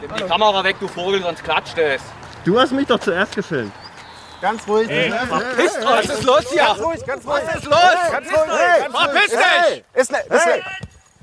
[0.02, 2.23] Det die Kamera du Vogel, sonst klatscht es.
[2.44, 3.72] Du hast mich doch zuerst gefilmt.
[4.40, 4.90] Ganz ruhig.
[4.90, 5.84] Ey, verpiss euch!
[5.84, 6.62] Was ist los hier?
[6.62, 7.42] Ganz ruhig, ganz ruhig.
[7.46, 8.10] Was ist los?
[8.12, 8.50] Ganz ruhig.
[8.50, 9.84] Hey, Verpiss hey, dich!
[10.00, 10.62] Ist ne, ist ne.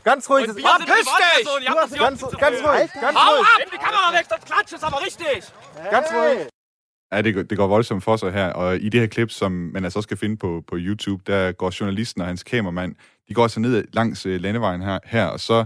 [0.04, 0.46] Ganz ruhig.
[0.46, 1.68] Verpiss dich!
[2.00, 3.46] Ganz, ganz ruhig, ganz Hau ruhig.
[3.46, 3.60] ab!
[3.60, 5.44] Nimm die Kamera weg, sonst klatscht es aber richtig!
[5.92, 6.48] Ganz ruhig.
[7.14, 9.52] Ja, det, går- det går voldsomt for sig her, og i det her klip, som
[9.52, 12.96] man altså også kan finde på, på YouTube, der går journalisten og hans kameramand,
[13.30, 15.66] de går så ned langs øh, landevejen her, her, og så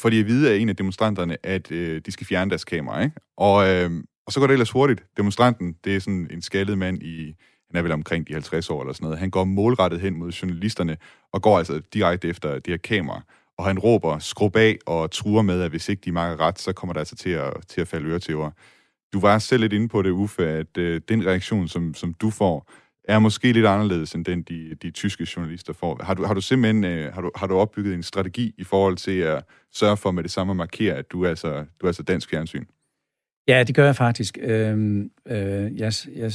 [0.00, 3.00] får de at vide af en af demonstranterne, at øh, de skal fjerne deres kamera,
[3.02, 3.16] ikke?
[3.36, 3.90] Og, øh,
[4.26, 5.04] og så går det ellers hurtigt.
[5.16, 7.34] Demonstranten, det er sådan en skaldet mand i,
[7.70, 10.30] han er vel omkring de 50 år eller sådan noget, han går målrettet hen mod
[10.30, 10.96] journalisterne,
[11.32, 13.22] og går altså direkte efter det her kamera.
[13.58, 16.72] Og han råber, skrub af, og truer med, at hvis ikke de makker ret, så
[16.72, 18.50] kommer der altså til at, til at falde øretæver.
[19.12, 22.30] Du var selv lidt inde på det, Uffe, at øh, den reaktion, som, som du
[22.30, 22.70] får,
[23.04, 26.00] er måske lidt anderledes end den, de, de tyske journalister får.
[26.02, 28.96] Har du, har du simpelthen øh, har du, har du opbygget en strategi i forhold
[28.96, 31.88] til at sørge for med det samme at markere, at du er altså, du er
[31.88, 32.64] altså dansk fjernsyn?
[33.48, 34.38] Ja, det gør jeg faktisk.
[34.42, 36.32] Øhm, øh, jeg, jeg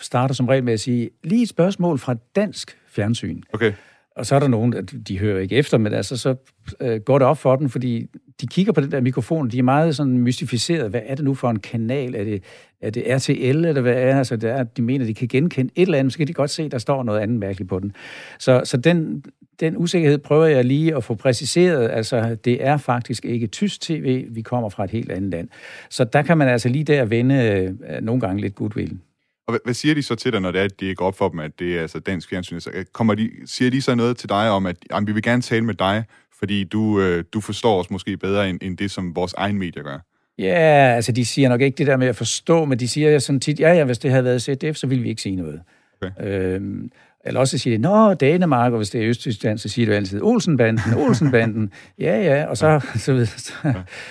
[0.00, 3.42] starter som regel med at sige, lige et spørgsmål fra dansk fjernsyn.
[3.52, 3.72] Okay.
[4.16, 6.34] Og så er der nogen, at de hører ikke efter, men altså, så
[6.80, 8.06] øh, går det op for dem, fordi
[8.40, 10.90] de kigger på den der mikrofon, de er meget sådan mystificeret.
[10.90, 12.14] Hvad er det nu for en kanal?
[12.14, 12.42] Er det,
[12.80, 15.82] er det RTL, eller hvad er altså, det er, de mener, de kan genkende et
[15.82, 17.92] eller andet, så kan de godt se, der står noget andet mærkeligt på den.
[18.38, 19.24] Så, så den,
[19.60, 21.90] den usikkerhed prøver jeg lige at få præciseret.
[21.90, 25.48] Altså, det er faktisk ikke tysk tv, vi kommer fra et helt andet land.
[25.90, 28.98] Så der kan man altså lige der vende øh, nogle gange lidt goodwill.
[29.46, 31.16] Og hvad, hvad siger de så til dig, når det er, at det går op
[31.16, 32.54] for dem, at det er altså dansk fjernsyn?
[32.54, 35.42] Altså, kommer de, siger de så noget til dig om, at jamen, vi vil gerne
[35.42, 36.04] tale med dig,
[36.38, 39.82] fordi du, øh, du forstår os måske bedre, end, end det, som vores egen medier
[39.82, 39.98] gør?
[40.38, 43.40] Ja, altså de siger nok ikke det der med at forstå, men de siger sådan
[43.40, 45.60] tit, ja, ja, hvis det havde været ZDF, så ville vi ikke sige noget.
[46.02, 46.10] Okay.
[46.26, 46.90] Øhm,
[47.24, 50.22] eller også siger de, nå, Danemark, og hvis det er Østtyskland, så siger du altid,
[50.22, 53.52] Olsenbanden, Olsenbanden, ja, ja, og så, så, så,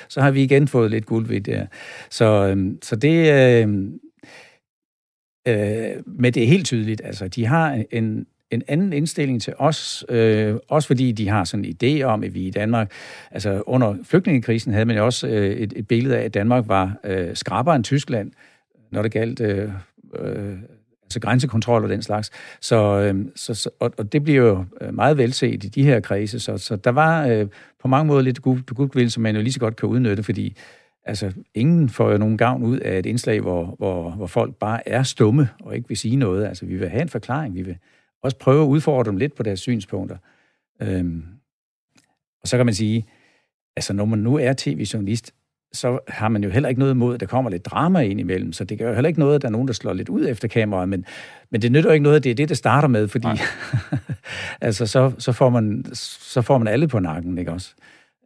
[0.10, 1.67] så har vi igen fået lidt guld ved det.
[2.10, 4.00] Så, øhm, så det, øhm,
[5.48, 10.06] øh, men det er helt tydeligt, altså, de har en, en anden indstilling til os,
[10.10, 12.91] øh, også fordi de har sådan en idé om, at vi i Danmark,
[13.32, 16.98] altså under flygtningekrisen havde man jo også øh, et, et billede af, at Danmark var
[17.04, 18.32] øh, skrabere end Tyskland,
[18.91, 19.72] når det galt øh,
[20.19, 20.58] øh,
[21.10, 22.32] altså grænsekontrol og den slags.
[22.62, 26.00] Så, øh, så, så, og, og det bliver jo øh, meget velset i de her
[26.00, 27.48] kredse, så, så der var øh,
[27.80, 30.58] på mange måder lidt goodwill, som man jo lige så godt kan udnytte, fordi
[31.04, 34.89] altså, ingen får jo nogen gavn ud af et indslag, hvor, hvor, hvor folk bare
[34.89, 36.45] er stumme og ikke vil sige noget.
[36.45, 37.78] Altså, vi vil have en forklaring, vi vil
[38.24, 40.17] også prøve at udfordre dem lidt på deres synspunkter.
[40.82, 41.24] Øhm,
[42.41, 43.06] og så kan man sige,
[43.76, 45.34] altså når man nu er tv-journalist,
[45.73, 48.53] så har man jo heller ikke noget imod, at der kommer lidt drama ind imellem,
[48.53, 50.27] så det gør jo heller ikke noget, at der er nogen, der slår lidt ud
[50.27, 51.05] efter kameraet, men,
[51.49, 53.27] men det nytter jo ikke noget, at det er det, det starter med, fordi
[54.62, 57.75] altså, så, så, får man, så får man alle på nakken, ikke også?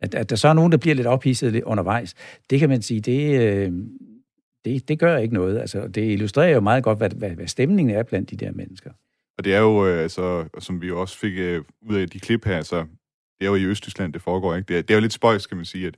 [0.02, 2.14] At, at der så er nogen, der bliver lidt ophidset undervejs,
[2.50, 3.72] det kan man sige, det, øh,
[4.66, 5.60] det, det gør ikke noget.
[5.60, 8.92] Altså, det illustrerer jo meget godt, hvad, hvad, hvad stemningen er blandt de der mennesker.
[9.38, 12.46] Og det er jo, øh, altså, som vi også fik øh, ud af de klip
[12.46, 12.86] her, så
[13.40, 14.68] det er jo i Østtyskland, det foregår, ikke?
[14.68, 15.96] Det er, det er jo lidt spøjs, kan man sige, at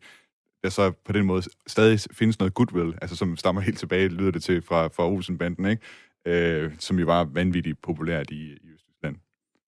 [0.65, 4.31] der så på den måde stadig findes noget goodwill, altså som stammer helt tilbage, lyder
[4.31, 5.81] det til, fra, fra Olsenbanden, ikke?
[6.27, 9.15] Øh, som jo var vanvittigt populært i, i Østtyskland.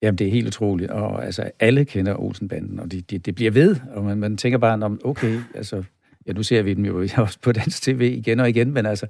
[0.01, 3.51] Jamen, det er helt utroligt, og altså, alle kender Olsenbanden, og det de, de bliver
[3.51, 5.83] ved, og man, man tænker bare, om okay, altså,
[6.27, 9.05] ja, nu ser vi dem jo også på dansk tv igen og igen, men altså,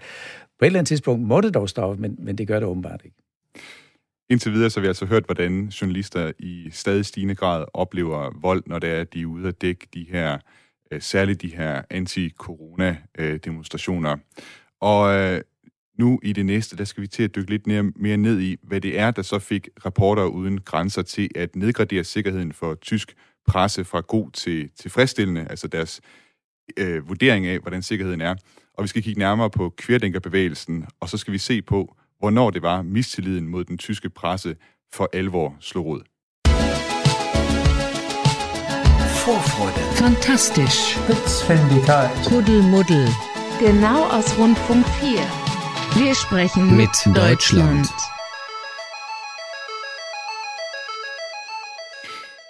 [0.60, 3.02] på et eller andet tidspunkt må det dog stoppe, men, men det gør det åbenbart
[3.06, 3.17] ikke.
[4.30, 8.63] Indtil videre så har vi altså hørt, hvordan journalister i stadig stigende grad oplever vold,
[8.65, 10.38] når det er, at de er ude at dække de her
[10.91, 14.12] øh, særligt de her anti-corona-demonstrationer.
[14.12, 14.17] Øh,
[14.82, 15.41] og øh,
[16.00, 18.58] nu i det næste, der skal vi til at dykke lidt mere, mere ned i,
[18.63, 23.15] hvad det er, der så fik rapporter uden grænser til at nedgradere sikkerheden for tysk
[23.47, 26.02] presse fra god til tilfredsstillende, altså deres
[26.78, 28.36] øh, vurdering af, hvordan sikkerheden er.
[28.73, 32.62] Og vi skal kigge nærmere på kverdænkerbevægelsen, og så skal vi se på, hvornår det
[32.62, 34.56] var mistilliden mod den tyske presse
[34.93, 36.02] for alvor slog rod.
[39.28, 39.82] Vorfreude.
[39.96, 40.96] Fantastisch.
[40.96, 42.12] Spitzfindigkeit.
[42.30, 43.08] Kuddelmuddel.
[43.60, 45.20] Genau aus Rundfunk 4.
[46.02, 47.88] Wir sprechen Mit Deutschland.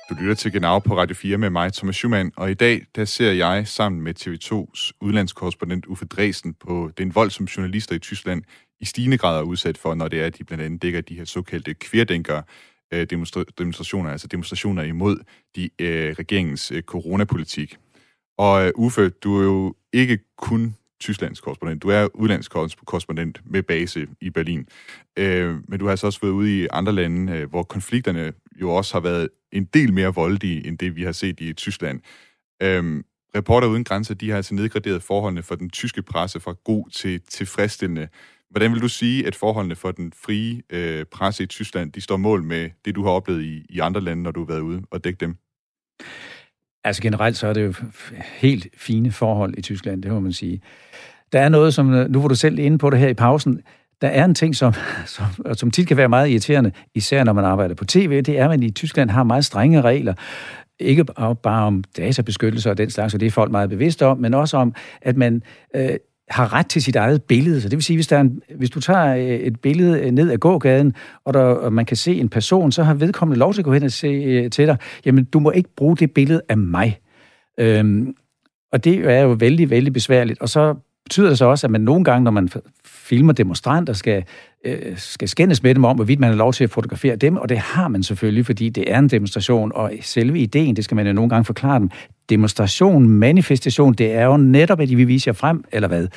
[0.09, 3.05] Du lytter til Genau på Radio 4 med mig, Thomas Schumann, og i dag der
[3.05, 8.43] ser jeg sammen med TV2's udlandskorrespondent Uffe Dresden på den vold, som journalister i Tyskland
[8.79, 11.15] i stigende grad er udsat for, når det er, at de blandt andet dækker de
[11.15, 12.43] her såkaldte kværdænkere
[12.93, 15.17] øh, demonstra- demonstrationer, altså demonstrationer imod
[15.55, 17.77] de, øh, regeringens øh, coronapolitik.
[18.37, 24.07] Og øh, Uffe, du er jo ikke kun Tysklands korrespondent, du er udlandskorrespondent med base
[24.21, 24.67] i Berlin.
[25.17, 28.69] Øh, men du har altså også været ude i andre lande, øh, hvor konflikterne jo
[28.69, 32.01] også har været en del mere voldelige, end det vi har set i Tyskland.
[32.63, 33.03] Øh,
[33.35, 37.21] Reporter Uden Grænser, de har altså nedgraderet forholdene for den tyske presse fra god til
[37.21, 38.07] tilfredsstillende.
[38.49, 42.17] Hvordan vil du sige, at forholdene for den frie øh, presse i Tyskland, de står
[42.17, 44.81] mål med det, du har oplevet i, i andre lande, når du har været ude
[44.91, 45.37] og dække dem?
[46.83, 47.73] Altså generelt så er det jo
[48.37, 50.61] helt fine forhold i Tyskland, det må man sige.
[51.31, 53.61] Der er noget, som, øh, nu var du selv inde på det her i pausen,
[54.01, 54.73] der er en ting, som,
[55.15, 58.43] som, som tit kan være meget irriterende, især når man arbejder på tv, det er,
[58.43, 60.13] at man i Tyskland har meget strenge regler.
[60.79, 61.05] Ikke
[61.43, 64.57] bare om databeskyttelse og den slags, og det er folk meget bevidste om, men også
[64.57, 65.43] om, at man
[65.75, 65.89] øh,
[66.29, 67.61] har ret til sit eget billede.
[67.61, 70.11] Så det vil sige, hvis, der er en, hvis du tager øh, et billede øh,
[70.11, 70.93] ned ad gågaden,
[71.25, 73.73] og, der, og man kan se en person, så har vedkommende lov til at gå
[73.73, 76.99] hen og se øh, til dig, jamen du må ikke bruge det billede af mig.
[77.59, 78.15] Øhm,
[78.71, 80.41] og det er jo vældig, vældig besværligt.
[80.41, 82.49] Og så betyder det så også, at man nogle gange, når man
[83.09, 84.23] filmer demonstranter, skal,
[84.65, 87.49] øh, skal skændes med dem om, hvorvidt man har lov til at fotografere dem, og
[87.49, 91.07] det har man selvfølgelig, fordi det er en demonstration, og selve ideen, det skal man
[91.07, 91.89] jo nogle gange forklare dem.
[92.29, 96.07] Demonstration, manifestation, det er jo netop, at de vil vise jer frem, eller hvad.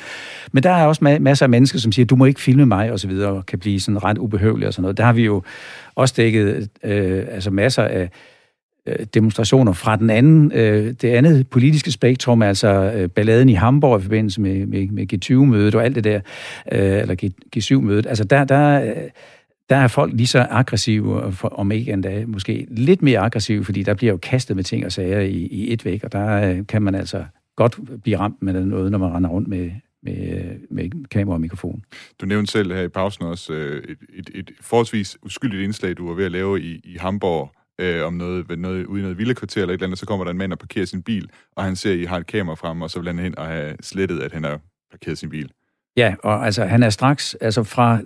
[0.51, 2.91] Men der er også ma- masser af mennesker, som siger, du må ikke filme mig,
[2.91, 4.97] og så videre, og kan blive sådan ret ubehøvelig og sådan noget.
[4.97, 5.43] Der har vi jo
[5.95, 8.09] også dækket øh, altså masser af
[8.87, 13.99] Øh, demonstrationer fra den anden, øh, det andet politiske spektrum, altså øh, balladen i Hamburg
[13.99, 16.19] i forbindelse med, med, med G20-mødet og alt det der,
[16.71, 19.09] øh, eller G7-mødet, Altså der, der, øh,
[19.69, 23.83] der er folk lige så aggressive, for, om ikke endda måske lidt mere aggressive, fordi
[23.83, 26.67] der bliver jo kastet med ting og sager i, i et væk, og der øh,
[26.67, 29.71] kan man altså godt blive ramt med noget, når man render rundt med,
[30.03, 31.83] med, øh, med kamera og mikrofon.
[32.21, 36.07] Du nævnte selv her i pausen også øh, et, et, et forholdsvis uskyldigt indslag, du
[36.07, 39.61] var ved at lave i, i Hamburg, øh, om noget, noget, ude i noget vildekvarter
[39.61, 41.75] eller et eller andet, så kommer der en mand og parkerer sin bil, og han
[41.75, 44.19] ser, at I har et kamera frem, og så vil han hen og have slettet,
[44.19, 44.59] at han har
[44.91, 45.51] parkeret sin bil.
[45.97, 47.99] Ja, og altså han er straks, altså fra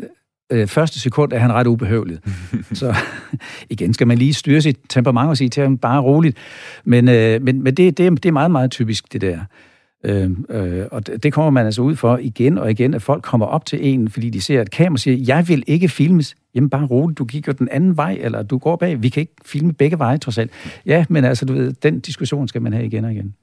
[0.52, 2.20] øh, første sekund er han ret ubehøvlet.
[2.74, 2.96] så
[3.70, 6.38] igen skal man lige styre sit temperament og sige til ham bare roligt.
[6.84, 9.40] Men, øh, men, men det, det, det er meget, meget typisk det der.
[10.06, 13.46] Øh, øh, og det kommer man altså ud for igen og igen, at folk kommer
[13.46, 16.36] op til en, fordi de ser et kamera og siger, jeg vil ikke filmes.
[16.56, 19.02] Jamen bare roligt, du gik jo den anden vej, eller du går bag.
[19.02, 20.52] Vi kan ikke filme begge veje, trods alt.
[20.86, 23.36] Ja, men altså, du ved, den diskussion skal man have igen og igen.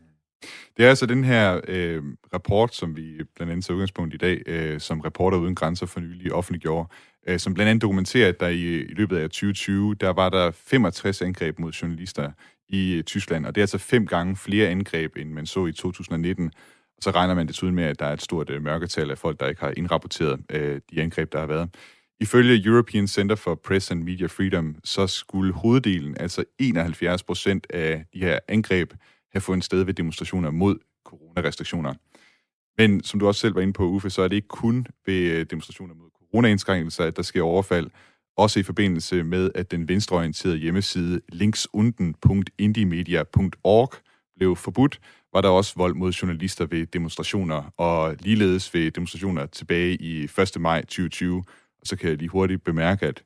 [0.76, 2.02] Det er altså den her øh,
[2.34, 3.02] rapport, som vi
[3.36, 6.88] blandt andet tager udgangspunkt i dag, øh, som Reporter Uden Grænser for nylig offentliggjorde,
[7.26, 10.50] øh, som blandt andet dokumenterer, at der i, i løbet af 2020, der var der
[10.50, 12.30] 65 angreb mod journalister
[12.72, 16.46] i Tyskland, og det er altså fem gange flere angreb, end man så i 2019.
[16.96, 19.40] Og så regner man desuden med, at der er et stort øh, mørketal af folk,
[19.40, 21.70] der ikke har indrapporteret øh, de angreb, der har været.
[22.20, 28.04] Ifølge European Center for Press and Media Freedom, så skulle hoveddelen, altså 71 procent af
[28.14, 28.92] de her angreb,
[29.32, 31.94] have fundet sted ved demonstrationer mod coronarestriktioner.
[32.78, 35.30] Men som du også selv var inde på, Uffe, så er det ikke kun ved
[35.30, 37.90] øh, demonstrationer mod coronaindskrænkelser, at der sker overfald.
[38.36, 43.94] Også i forbindelse med, at den venstreorienterede hjemmeside linksunden.indimedia.org
[44.36, 45.00] blev forbudt,
[45.32, 50.52] var der også vold mod journalister ved demonstrationer, og ligeledes ved demonstrationer tilbage i 1.
[50.58, 51.44] maj 2020.
[51.80, 53.22] Og så kan jeg lige hurtigt bemærke, at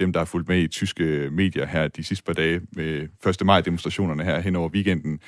[0.00, 3.46] dem, der har fulgt med i tyske medier her de sidste par dage med 1.
[3.46, 5.20] maj demonstrationerne her hen over weekenden,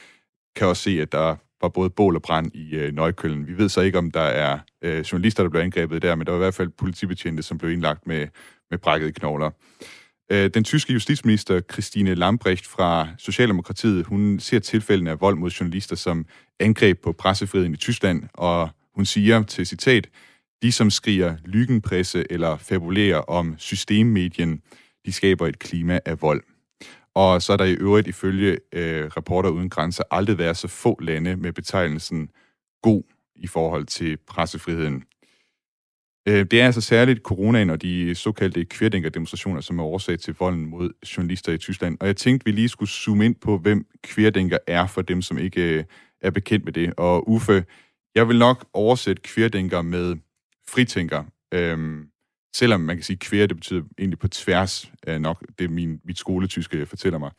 [0.56, 3.46] kan også se, at der var både bål og brand i øh, Nøjkøllen.
[3.46, 6.32] Vi ved så ikke, om der er øh, journalister, der blev angrebet der, men der
[6.32, 8.26] var i hvert fald politibetjente, som blev indlagt med,
[8.70, 9.50] med brækkede knogler.
[10.32, 15.96] Øh, den tyske justitsminister Christine Lambrecht fra Socialdemokratiet, hun ser tilfældene af vold mod journalister
[15.96, 16.26] som
[16.60, 20.08] angreb på pressefriheden i Tyskland, og hun siger til citat,
[20.62, 24.62] de som skriger lygenpresse eller fabulerer om systemmedien,
[25.06, 26.42] de skaber et klima af vold.
[27.14, 30.98] Og så er der i øvrigt ifølge øh, Reporter Uden Grænser aldrig været så få
[31.00, 32.28] lande med betegnelsen
[32.82, 33.02] god
[33.36, 35.04] i forhold til pressefriheden.
[36.28, 40.66] Øh, det er altså særligt coronaen og de såkaldte kvirdenker-demonstrationer, som er årsag til volden
[40.66, 41.96] mod journalister i Tyskland.
[42.00, 45.38] Og jeg tænkte, vi lige skulle zoome ind på, hvem kvirdenker er for dem, som
[45.38, 45.84] ikke øh,
[46.20, 46.94] er bekendt med det.
[46.96, 47.64] Og Uffe,
[48.14, 50.16] jeg vil nok oversætte kvirdenker med
[50.68, 51.24] fritænker.
[51.54, 52.06] Øhm,
[52.56, 56.18] selvom man kan sige, kvær, det betyder egentlig på tværs af nok det, min, mit
[56.18, 57.30] skoletyske fortæller mig.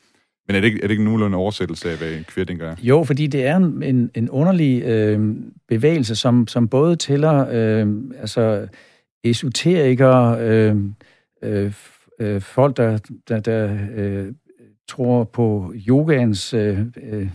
[0.48, 2.74] Men er det, ikke, er det ikke en oversættelse af, hvad en kvirting gør?
[2.82, 5.36] Jo, fordi det er en, en underlig øh,
[5.68, 7.86] bevægelse, som, som både tæller øh,
[8.20, 8.68] altså
[9.24, 10.76] esoterikere, øh,
[11.42, 11.72] øh,
[12.20, 14.26] øh, folk, der, der, der øh,
[14.88, 16.78] tror på yogans øh,
[17.10, 17.28] øh,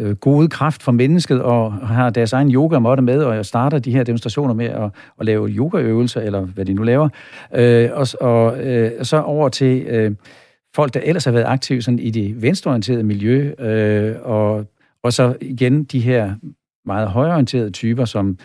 [0.00, 3.92] øh, gode kraft for mennesket, og har deres egen yoga måtte med, og starter de
[3.92, 7.08] her demonstrationer med at, at lave yogaøvelser, eller hvad de nu laver,
[7.54, 10.12] øh, og, og øh, så over til øh,
[10.74, 14.66] folk, der ellers har været aktive sådan i det venstreorienterede miljø, øh, og,
[15.02, 16.34] og så igen de her
[16.86, 18.38] meget højorienterede typer, som,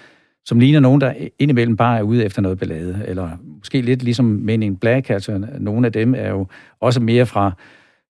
[0.45, 4.25] som ligner nogen, der indimellem bare er ude efter noget ballade, eller måske lidt ligesom
[4.25, 6.47] Mening Black, altså nogle af dem er jo
[6.79, 7.51] også mere fra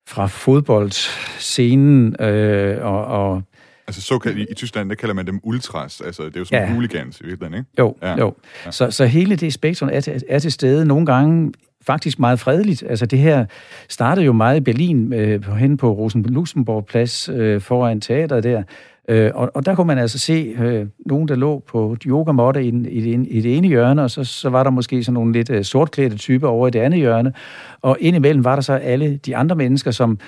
[0.08, 3.44] fra fodboldscenen øh, og, og
[3.88, 6.68] Altså såkaldt, i, i Tyskland, der kalder man dem ultras, altså det er jo sådan
[6.68, 6.74] ja.
[6.74, 7.70] hooligans i virkeligheden, ikke?
[7.80, 8.18] Jo, ja.
[8.18, 8.36] jo.
[8.66, 8.72] Ja.
[8.72, 11.52] Så, så hele det spektrum er til, er til stede nogle gange
[11.90, 12.84] faktisk meget fredeligt.
[12.90, 13.46] Altså det her
[13.90, 18.64] startede jo meget i Berlin, øh, hen på Rosenluxemburg Plads øh, foran teateret der,
[19.10, 22.68] Øh, og, og der kunne man altså se øh, nogen, der lå på yogamotte i,
[22.68, 25.50] i, det, i det ene hjørne, og så, så var der måske sådan nogle lidt
[25.50, 27.34] øh, sortklædte typer over i det andet hjørne.
[27.82, 30.20] Og indimellem var der så alle de andre mennesker, som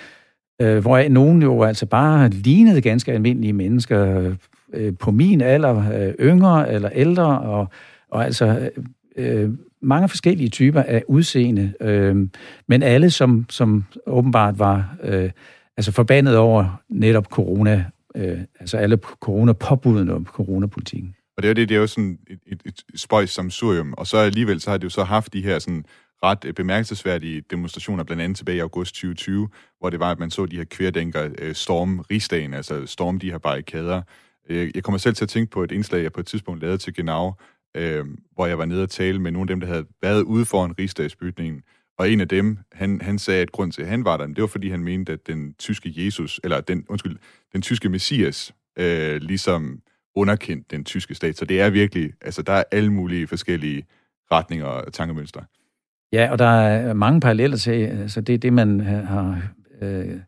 [0.62, 4.32] øh, hvor nogen jo altså bare lignede ganske almindelige mennesker
[4.74, 7.68] øh, på min alder, øh, yngre eller ældre, og,
[8.12, 8.70] og altså
[9.16, 9.50] øh, øh
[9.82, 12.16] mange forskellige typer af udseende, øh,
[12.68, 15.32] men alle som, som åbenbart var øh,
[15.78, 21.16] altså forbandet over netop corona øh, altså alle corona-påbudene om coronapolitikken.
[21.38, 24.08] Og det er jo det, det er jo sådan et, et, et spøjs samsurium, og
[24.08, 25.86] så alligevel så har det jo så haft de her sådan
[26.24, 30.32] ret øh, bemærkelsesværdige demonstrationer, blandt andet tilbage i august 2020, hvor det var, at man
[30.32, 34.02] så de her kværdenker øh, storme rigsdagen, altså storme de her barrikader.
[34.50, 36.78] Øh, jeg kommer selv til at tænke på et indslag, jeg på et tidspunkt lavede
[36.78, 37.32] til Genau,
[37.76, 38.06] øh,
[38.36, 40.80] hvor jeg var nede og tale med nogle af dem, der havde været ude foran
[40.80, 41.62] rigsdagsbygningen,
[41.98, 44.42] og en af dem, han, han sagde, at grund til, at han var der, det
[44.42, 47.18] var, fordi han mente, at den tyske Jesus, eller den, undskyld,
[47.54, 49.82] den tyske Messias, øh, ligesom
[50.16, 51.38] underkendt den tyske stat.
[51.38, 53.86] Så det er virkelig, altså der er alle mulige forskellige
[54.32, 55.44] retninger og tankemønstre.
[56.14, 59.42] Ja, og der er mange paralleller til, øh, så det er det, man øh, har
[59.82, 60.20] øh,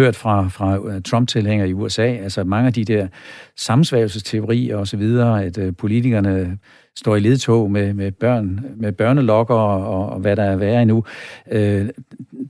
[0.00, 3.08] hørt fra, fra øh, Trump-tilhængere i USA, altså mange af de der
[3.56, 6.58] sammensværgelsesteorier og så videre, at øh, politikerne
[6.96, 11.04] står i ledtog med, med børn, med børnelokker og, og hvad der er værre endnu.
[11.52, 11.88] Øh,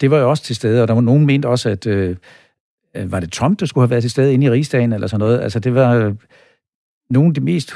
[0.00, 2.16] det var jo også til stede, og der var nogen mente også, at øh,
[2.94, 5.40] var det Trump, der skulle have været til stede inde i rigsdagen eller sådan noget.
[5.40, 6.14] Altså det var øh,
[7.10, 7.74] nogle af de mest...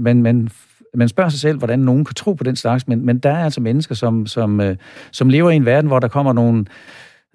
[0.00, 0.48] Man, man,
[0.94, 3.44] man spørger sig selv, hvordan nogen kan tro på den slags, men, men der er
[3.44, 4.76] altså mennesker, som, som, øh,
[5.12, 6.64] som lever i en verden, hvor der kommer nogle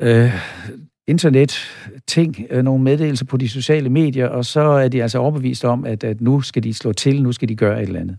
[0.01, 0.33] øh,
[1.11, 5.85] internet-ting, øh, nogle meddelelser på de sociale medier, og så er de altså overbevist om,
[5.85, 8.17] at, at nu skal de slå til, nu skal de gøre et eller andet.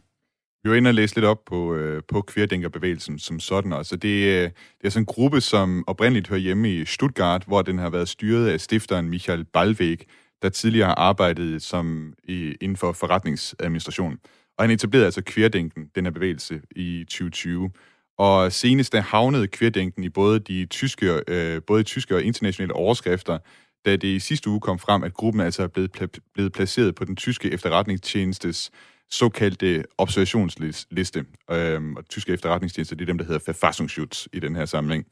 [0.64, 3.72] Vi var inde og læse lidt op på, øh, på kvirdænkerbevægelsen som sådan.
[3.72, 7.62] Altså det, øh, det er sådan en gruppe, som oprindeligt hører hjemme i Stuttgart, hvor
[7.62, 10.06] den har været styret af stifteren Michael Balvæk,
[10.42, 14.18] der tidligere har arbejdet som i, inden for forretningsadministration.
[14.58, 17.70] Og han etablerede altså kvirdænken, den her bevægelse, i 2020.
[18.18, 23.38] Og senest havnede kvirdænken i både de tyske, øh, både tyske og internationale overskrifter,
[23.84, 26.94] da det i sidste uge kom frem, at gruppen altså er blevet, pla- blevet placeret
[26.94, 28.70] på den tyske efterretningstjenestes
[29.10, 31.24] såkaldte observationsliste.
[31.50, 35.06] Øhm, og tyske efterretningstjenester, det er dem, der hedder Verfassungsschutz i den her samling.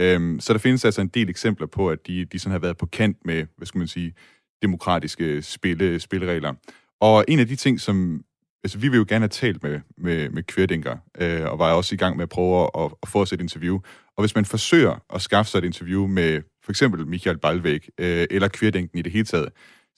[0.00, 2.76] Øhm, så der findes altså en del eksempler på, at de, de sådan har været
[2.76, 4.14] på kant med, hvad skal man sige,
[4.62, 6.54] demokratiske spille, spilleregler.
[7.00, 8.24] Og en af de ting, som...
[8.64, 11.94] Altså, vi vil jo gerne have talt med, med, med Kværdenker, øh, og var også
[11.94, 13.78] i gang med at prøve at, at få os et interview.
[14.16, 18.26] Og hvis man forsøger at skaffe sig et interview med for eksempel Michael Balvæk, øh,
[18.30, 19.48] eller Kværdenken i det hele taget,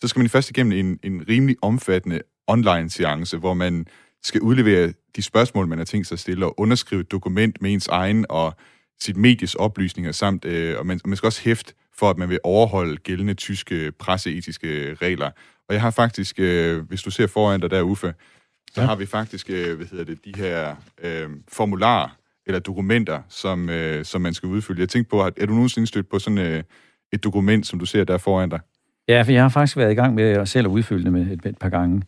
[0.01, 3.87] så skal man først igennem en, en rimelig omfattende online-seance, hvor man
[4.23, 7.73] skal udlevere de spørgsmål, man har tænkt sig at stille, og underskrive et dokument med
[7.73, 8.55] ens egen og
[9.01, 12.39] sit medies oplysninger, samt, øh, og man, man skal også hæfte for, at man vil
[12.45, 15.31] overholde gældende tyske presseetiske regler.
[15.69, 18.15] Og jeg har faktisk, øh, hvis du ser foran dig der, Uffe,
[18.75, 18.87] så ja.
[18.87, 24.05] har vi faktisk, øh, hvad hedder det, de her øh, formularer, eller dokumenter, som, øh,
[24.05, 24.81] som man skal udfylde.
[24.81, 26.63] Jeg tænkte på, at er du nogensinde stødt på sådan øh,
[27.13, 28.61] et dokument, som du ser der foran dig?
[29.09, 31.27] Ja, for jeg har faktisk været i gang med at selv at udfylde det med
[31.27, 32.03] et, et par gange.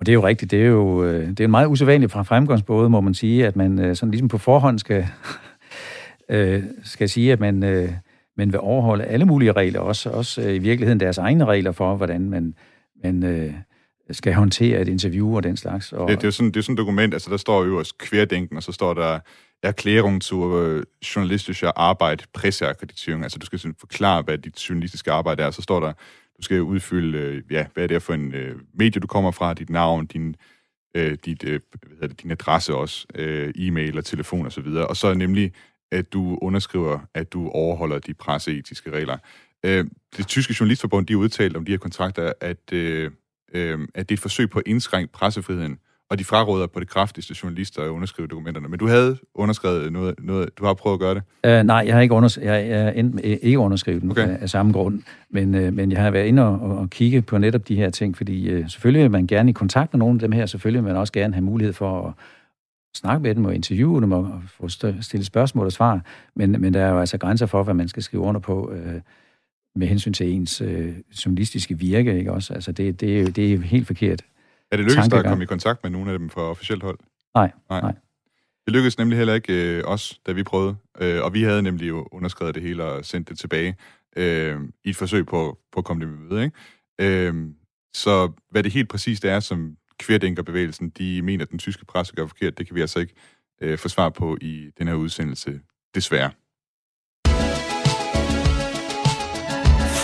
[0.00, 2.90] Og det er jo rigtigt, det er jo øh, det er meget usædvanligt fra fremgangsbåde,
[2.90, 5.06] må man sige, at man øh, sådan ligesom på forhånd skal,
[6.30, 7.62] øh, skal sige, at man,
[8.38, 11.96] men vil overholde alle mulige regler, også, også øh, i virkeligheden deres egne regler for,
[11.96, 12.54] hvordan man,
[13.04, 13.54] man øh,
[14.14, 15.92] skal håndtere et interview og den slags.
[15.92, 18.56] Og, Det, det, er sådan, det er sådan et dokument, altså der står øverst kværdænken,
[18.56, 19.18] og så står der
[19.62, 23.22] erklæring til øh, arbejde, Arbeit, Presseakkreditering.
[23.22, 25.50] Altså du skal sådan forklare, hvad dit journalistiske arbejde er.
[25.50, 25.92] Så står der,
[26.38, 29.54] du skal udfylde, øh, ja, hvad det er for en øh, medie, du kommer fra,
[29.54, 30.36] dit navn, din,
[30.94, 34.60] øh, dit, øh, hvad hedder det, din adresse også, øh, e-mail og telefon og så
[34.60, 34.86] videre.
[34.86, 35.52] Og så nemlig,
[35.92, 39.16] at du underskriver, at du overholder de presseetiske regler.
[39.64, 39.84] Øh,
[40.16, 43.10] det tyske journalistforbund, de har udtalt om de her kontrakter, at, øh,
[43.54, 45.78] øh, at det er et forsøg på at indskrænke pressefriheden,
[46.10, 48.68] og de fraråder på det kraftigste journalister at underskrive dokumenterne.
[48.68, 51.22] Men du havde underskrevet noget, noget du har prøvet at gøre det?
[51.60, 54.28] Uh, nej, jeg har ikke, unders- jeg, jeg enten, ikke underskrevet den okay.
[54.28, 57.38] af, af samme grund, men, uh, men jeg har været inde og, og kigge på
[57.38, 60.20] netop de her ting, fordi uh, selvfølgelig vil man gerne i kontakt med nogle af
[60.20, 62.12] dem her, selvfølgelig vil man også gerne have mulighed for at
[62.96, 64.68] snakke med dem og interviewe dem og få
[65.00, 66.00] stille spørgsmål og svar,
[66.36, 69.00] men, men der er jo altså grænser for, hvad man skal skrive under på uh,
[69.74, 70.68] med hensyn til ens uh,
[71.26, 72.54] journalistiske virke, ikke også?
[72.54, 74.22] Altså det, det, er, det er helt forkert.
[74.70, 76.98] Er det lykkedes dig at komme i kontakt med nogle af dem fra officielt hold?
[77.34, 77.80] Nej, nej.
[77.80, 77.94] nej.
[78.66, 80.76] Det lykkedes nemlig heller ikke øh, os, da vi prøvede.
[81.00, 83.76] Øh, og vi havde nemlig jo underskrevet det hele og sendt det tilbage
[84.16, 86.44] øh, i et forsøg på, på at komme det med møde.
[86.44, 87.28] Ikke?
[87.28, 87.34] Øh,
[87.94, 92.26] så hvad det helt præcist er, som kværdenkerbevægelsen, de mener, at den tyske presse gør
[92.26, 93.14] forkert, det kan vi altså ikke
[93.62, 95.60] øh, få svar på i den her udsendelse,
[95.94, 96.30] desværre.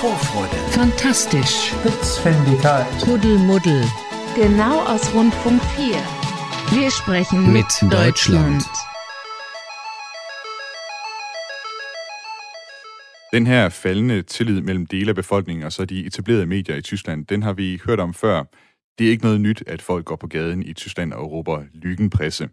[0.05, 0.57] Vorfreude.
[0.81, 1.55] Fantastisch.
[1.73, 2.87] Spitzfindigkeit.
[3.05, 3.81] Kuddelmuddel.
[4.37, 5.95] Genau aus Rundfunk 4.
[6.77, 8.63] Wir sprechen mit Deutschland.
[13.33, 17.27] Den her faldende tillid mellem dele af befolkningen og så de etablerede medier i Tyskland,
[17.27, 18.43] den har vi hørt om før.
[18.99, 22.49] Det er ikke noget nyt, at folk går på gaden i Tyskland og råber lygenpresse.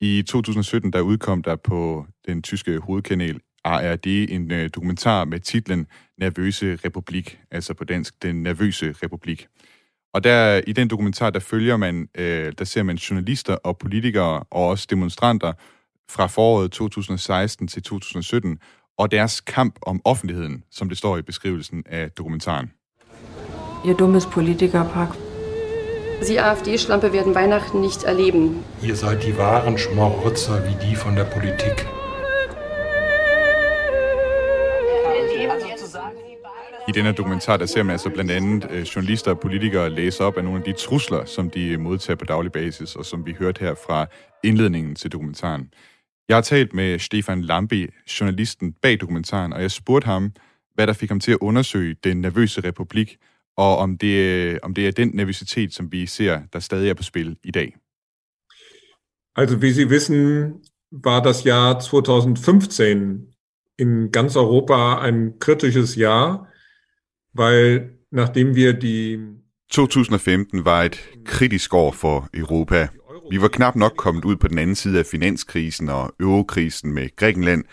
[0.00, 5.86] I 2017 der udkom der på den tyske hovedkanal ARD en uh, dokumentar med titlen
[6.18, 9.46] Nervøse Republik, altså på dansk Den Nervøse Republik.
[10.14, 14.44] Og der i den dokumentar, der følger man, øh, der ser man journalister og politikere
[14.50, 15.52] og også demonstranter
[16.10, 18.58] fra foråret 2016 til 2017,
[18.98, 22.70] og deres kamp om offentligheden, som det står i beskrivelsen af dokumentaren.
[23.84, 25.10] Ihr dummes Politikerpack.
[26.22, 28.64] Sie AfD-Schlampe werden Weihnachten nicht erleben.
[28.82, 32.01] Ihr seid die wahren Schmarotzer wie die von der Politik.
[36.92, 40.36] I denne dokumentar, der ser man altså blandt andet øh, journalister og politikere læse op
[40.36, 43.32] af nogle af de trusler, som de øh, modtager på daglig basis, og som vi
[43.38, 44.06] hørte her fra
[44.44, 45.68] indledningen til dokumentaren.
[46.28, 47.88] Jeg har talt med Stefan Lambi,
[48.20, 50.32] journalisten bag dokumentaren, og jeg spurgte ham,
[50.74, 53.16] hvad der fik ham til at undersøge den nervøse republik,
[53.56, 56.94] og om det, øh, om det er den nervøsitet, som vi ser, der stadig er
[56.94, 57.76] på spil i dag.
[59.36, 60.52] Also wie Sie wissen,
[61.04, 63.26] war das Jahr 2015
[63.78, 66.51] in ganz Europa ein kritisches Jahr,
[67.34, 69.18] weil nachdem wir die
[69.70, 72.88] 2015 var et kritisk år for Europa.
[73.30, 77.16] Vi var knap nok kommet ud på den anden side af finanskrisen og eurokrisen med
[77.16, 77.64] Grækenland,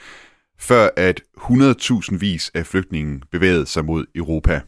[0.59, 4.61] før at 100.000 vis af flygtninge bevægede sig mod Europa.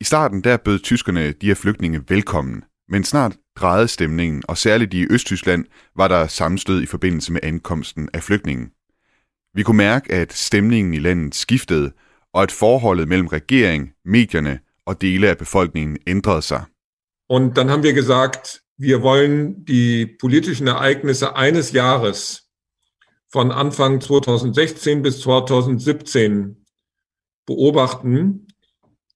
[0.00, 4.94] I starten der bød tyskerne de her flygtninge velkommen, men snart drejede stemningen, og særligt
[4.94, 5.64] i Østtyskland
[5.96, 8.70] var der sammenstød i forbindelse med ankomsten af flygtningen.
[9.54, 11.92] Vi kunne mærke, at stemningen i landet skiftede,
[12.34, 16.64] og at forholdet mellem regering, medierne og dele af befolkningen ændrede sig.
[17.28, 22.42] Und dann haben wir gesagt, wir wollen die politischen Ereignisse eines Jahres
[23.32, 26.56] von Anfang 2016 bis 2017
[27.46, 28.46] beobachten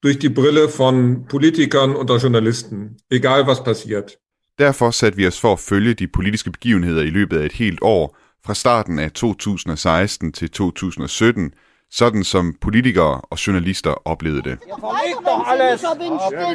[0.02, 4.18] durch die Brille von Politikern und Journalisten, egal was passiert.
[4.58, 7.78] Derfor satte vi os for at følge de politiske begivenheder i løbet af et helt
[7.82, 11.52] år, fra starten af 2016 til 2017,
[11.90, 14.58] sådan som politikere og journalister oplevede det.
[14.66, 15.82] Ihr verlügt doch alles.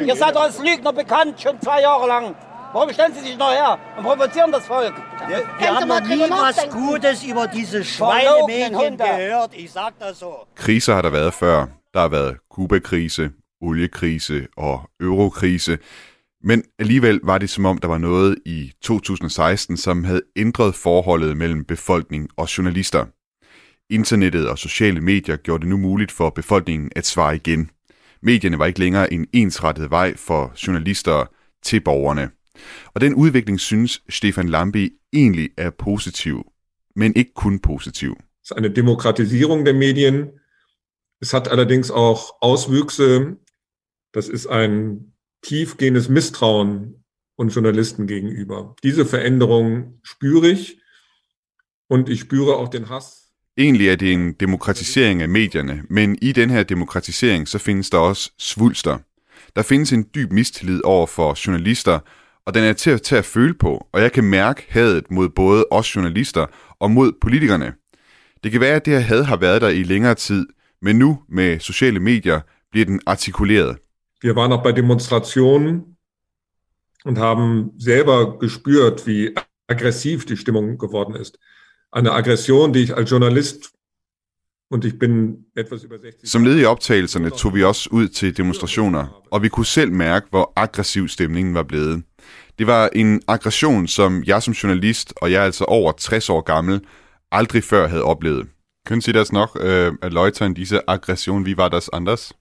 [0.08, 2.36] Ihr seid als Lügner bekannt, schon zwei Jahre lang.
[2.74, 4.94] Warum stellen Sie sich noch her und provozieren das Volk?
[5.28, 9.50] Wir, wir haben noch nie was Gutes über diese Schweinemedien gehört.
[9.54, 10.32] Ich sag das so.
[10.56, 11.66] Kriser har der været før.
[11.94, 13.30] Der har været Kuba-krise,
[13.60, 15.78] oliekrise og eurokrise.
[16.42, 21.36] Men alligevel var det som om, der var noget i 2016, som havde ændret forholdet
[21.36, 23.04] mellem befolkning og journalister.
[23.90, 27.70] Internettet og sociale medier gjorde det nu muligt for befolkningen at svare igen.
[28.22, 31.26] Medierne var ikke længere en ensrettet vej for journalister
[31.62, 32.30] til borgerne.
[32.94, 36.52] Og den udvikling synes Stefan Lambi egentlig er positiv,
[36.96, 38.16] men ikke kun positiv.
[38.56, 40.28] Eine Demokratisierung der Medien.
[41.20, 43.36] Es hat allerdings auch Auswüchse.
[44.14, 45.12] Das ist ein
[45.42, 47.04] tiefgehendes Misstrauen
[47.38, 48.76] und Journalisten gegenüber.
[48.82, 50.80] Diese Veränderung spüre ich
[51.88, 53.23] und ich spüre auch den Hass
[53.58, 57.98] Egentlig er det en demokratisering af medierne, men i den her demokratisering, så findes der
[57.98, 58.98] også svulster.
[59.56, 61.98] Der findes en dyb mistillid over for journalister,
[62.46, 65.28] og den er til at tage at føle på, og jeg kan mærke hadet mod
[65.28, 66.46] både os journalister
[66.80, 67.72] og mod politikerne.
[68.44, 70.46] Det kan være, at det her had har været der i længere tid,
[70.82, 72.40] men nu med sociale medier
[72.70, 73.76] bliver den artikuleret.
[74.24, 75.82] Wir waren auch bei Demonstrationen
[77.04, 79.34] und haben selber gespürt, wie
[79.68, 81.36] aggressiv die Stimmung geworden ist.
[81.96, 83.72] Eine Aggression, die ich als Journalist
[84.70, 88.36] und ich bin etwas über 60 Som led i optagelserne tog vi også ud til
[88.36, 92.02] demonstrationer, og vi kunne selv mærke, hvor aggressiv stemningen var blevet.
[92.58, 96.40] Det var en aggression, som jeg som journalist, og jeg er altså over 60 år
[96.40, 96.80] gammel,
[97.32, 98.46] aldrig før havde oplevet.
[98.88, 102.34] Können Sie das noch äh, erläutern, diese Aggression, wie war das anders?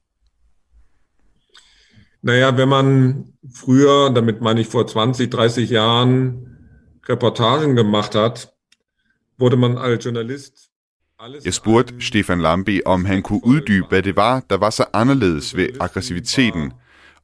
[2.21, 3.25] Naja, wenn man
[3.55, 6.47] früher, damit meine ich vor 20, 30 Jahren,
[7.09, 8.53] Reportagen gemacht hat,
[9.43, 10.53] wurde man als Journalist
[11.45, 15.55] Jeg spurgte Stefan Lambi, om han kunne uddybe, hvad det var, der var så anderledes
[15.55, 16.71] ved aggressiviteten.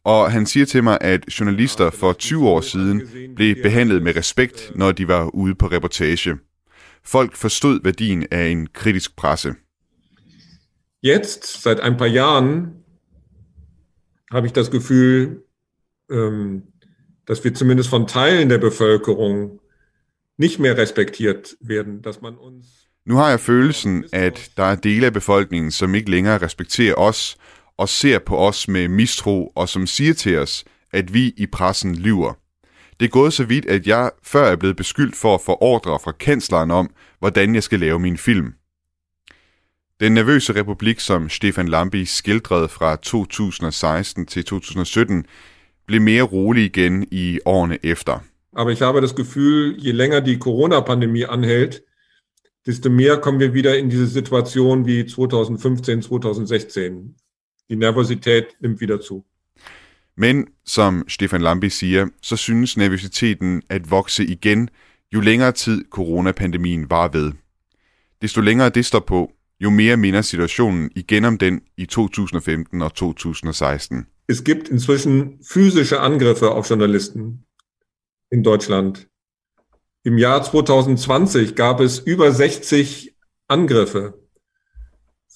[0.03, 3.01] Og han siger til mig, at journalister for 20 år siden
[3.35, 6.37] blev behandlet med respekt, når de var ude på reportage.
[7.03, 9.53] Folk forstod værdien af en kritisk presse.
[11.03, 12.67] Jetzt, seit ein paar Jahren,
[14.31, 15.43] habe ich das Gefühl,
[16.11, 16.63] ähm,
[17.27, 19.59] dass wir zumindest von Teilen der Bevölkerung
[20.39, 22.65] nicht mehr respektiert werden, dass man uns
[23.05, 27.37] Nu har jeg følelsen, at der er dele af befolkningen, som ikke længere respekterer os
[27.77, 31.95] og ser på os med mistro og som siger til os, at vi i pressen
[31.95, 32.33] lyver.
[32.99, 35.99] Det er gået så vidt, at jeg før er blevet beskyldt for at få ordre
[36.03, 38.53] fra kansleren om, hvordan jeg skal lave min film.
[39.99, 45.25] Den nervøse republik, som Stefan Lambi skildrede fra 2016 til 2017,
[45.87, 48.19] blev mere rolig igen i årene efter.
[48.51, 51.83] Aber ich habe das Gefühl, je länger die Corona-Pandemie anhält,
[52.65, 57.15] desto mehr kommen wir wieder in diese Situation wie 2015, 2016.
[57.69, 59.25] Die Nervosität nimmt wieder zu.
[60.15, 64.69] Men, som Stefan Lambi siger, så synes nervøsiteten at vokse igen,
[65.13, 67.31] jo længere tid coronapandemien var ved.
[68.21, 72.95] Desto længere det står på, jo mere minder situationen igen om den i 2015 og
[72.95, 74.05] 2016.
[74.27, 77.39] Es gibt inzwischen physische Angriffe auf Journalisten
[78.31, 79.07] in Deutschland.
[80.03, 83.15] Im Jahr 2020 gab es über 60
[83.47, 84.13] Angriffe.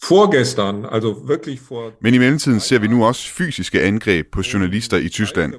[0.01, 1.93] Vorgestern, also wirklich vor...
[2.01, 5.53] Men i mellemtiden ser vi nu også fysiske angreb på journalister i Tyskland.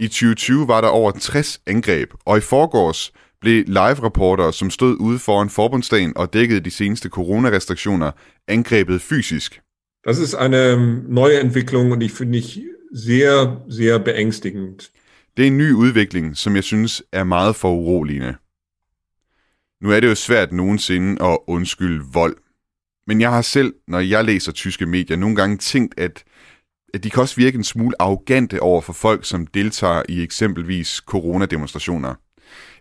[0.00, 5.18] I 2020 var der over 60 angreb, og i forgårs blev live-reportere, som stod ude
[5.18, 8.10] foran forbundsdagen og dækkede de seneste coronarestriktioner,
[8.48, 9.60] angrebet fysisk.
[10.04, 10.76] Das ist eine
[11.08, 12.60] neue Entwicklung und ich finde ich
[12.92, 14.90] sehr, sehr beängstigend.
[15.36, 18.36] Det er en ny udvikling, som jeg synes er meget foruroligende.
[19.80, 22.36] Nu er det jo svært nogensinde at undskylde vold.
[23.06, 26.24] Men jeg har selv, når jeg læser tyske medier, nogle gange tænkt, at,
[26.94, 30.88] at de kan også virke en smule arrogante over for folk, som deltager i eksempelvis
[30.88, 32.14] coronademonstrationer.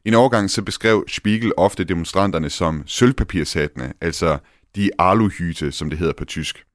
[0.05, 4.37] En overgang så beskrev Spiegel ofte demonstranterne som sølvpapirshattene, altså
[4.75, 6.65] de aluhyte, som det hedder på tysk.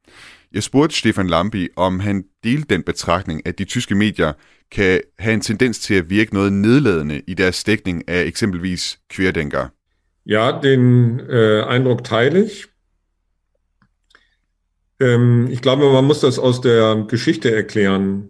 [0.53, 4.33] Jeg spurgte Stefan Lambi, om han delte den betragtning, at de tyske medier
[4.73, 9.69] kan have en tendens til at virke noget nedladende i deres dækning af eksempelvis querdenker.
[10.27, 12.67] Ja, den äh, Eindruck teile ich.
[15.01, 18.29] Ähm, ich glaube, man muss das aus der Geschichte erklären.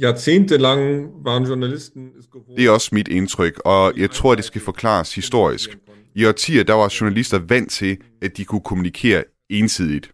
[0.00, 2.10] Jahrzehntelang waren Journalisten...
[2.56, 5.78] Det er også mit indtryk, og jeg tror, det skal forklares historisk.
[6.14, 10.12] I årtier, der var journalister vant til, at de kunne kommunikere ensidigt.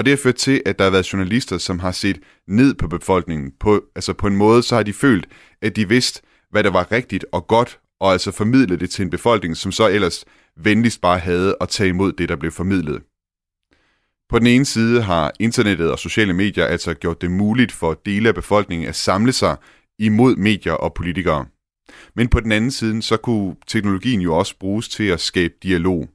[0.00, 2.88] Og det har ført til, at der har været journalister, som har set ned på
[2.88, 3.52] befolkningen.
[3.60, 5.26] På, altså på en måde, så har de følt,
[5.62, 9.10] at de vidste, hvad der var rigtigt og godt, og altså formidlet det til en
[9.10, 10.24] befolkning, som så ellers
[10.56, 13.02] venligst bare havde at tage imod det, der blev formidlet.
[14.28, 18.28] På den ene side har internettet og sociale medier altså gjort det muligt for dele
[18.28, 19.56] af befolkningen at samle sig
[19.98, 21.46] imod medier og politikere.
[22.16, 26.08] Men på den anden side, så kunne teknologien jo også bruges til at skabe dialog.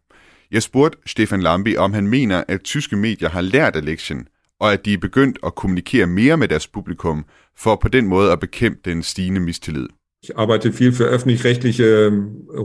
[0.55, 4.27] Jeg spurgte Stefan Lambi, om han mener, at tyske medier har lært af lektien,
[4.59, 7.25] og at de er begyndt at kommunikere mere med deres publikum,
[7.57, 9.87] for på den måde at bekæmpe den stigende mistillid.
[10.23, 12.07] Ich arbeite viel für öffentlich-rechtliche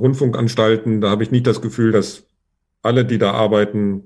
[0.03, 1.01] Rundfunkanstalten.
[1.01, 2.22] Da habe ich nicht das Gefühl, dass
[2.84, 4.03] alle, die da arbeiten,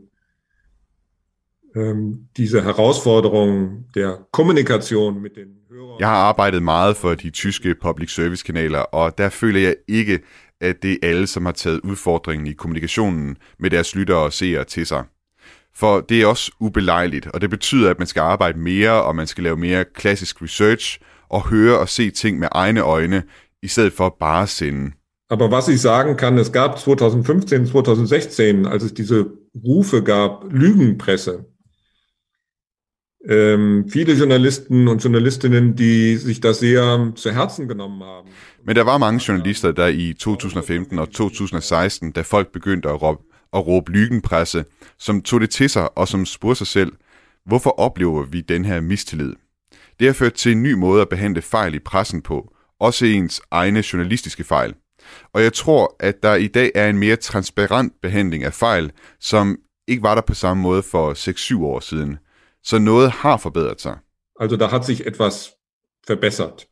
[2.37, 6.01] diese Herausforderung der Kommunikation mit den Hörern.
[6.01, 10.20] Jeg har arbejdet meget for de tyske public service kanaler, og der føler jeg ikke,
[10.65, 14.65] at det er alle, som har taget udfordringen i kommunikationen med deres lyttere og seere
[14.65, 15.05] til sig.
[15.77, 19.27] For det er også ubelejligt, og det betyder, at man skal arbejde mere, og man
[19.27, 20.99] skal lave mere klassisk research,
[21.29, 23.23] og høre og se ting med egne øjne,
[23.62, 24.91] i stedet for bare at sende.
[25.31, 29.25] Aber was ich sagen kann, es gab 2015, 2016, als es diese
[29.65, 31.54] Rufe gab, Lügenpresse,
[33.29, 38.29] ähm, viele Journalisten und Journalistinnen, die sich das sehr zu Herzen genommen haben.
[38.64, 43.22] Men der var mange journalister, der i 2015 og 2016, da folk begyndte at råbe,
[43.53, 44.64] at råbe lygenpresse,
[44.99, 46.93] som tog det til sig og som spurgte sig selv,
[47.47, 49.33] hvorfor oplever vi den her mistillid?
[49.99, 53.43] Det har ført til en ny måde at behandle fejl i pressen på, også ens
[53.51, 54.75] egne journalistiske fejl.
[55.33, 59.59] Og jeg tror, at der i dag er en mere transparent behandling af fejl, som
[59.89, 61.14] ikke var der på samme måde for
[61.59, 62.18] 6-7 år siden.
[62.65, 63.99] Så noget har forbedret sig.
[64.41, 65.53] Also da hat sich etwas
[66.09, 66.67] verbessert.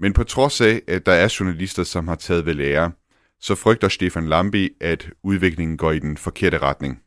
[0.00, 2.92] Men på trods af, at der er journalister, som har taget ved lære,
[3.40, 7.02] så frygter Stefan Lambi, at udviklingen går i den forkerte retning.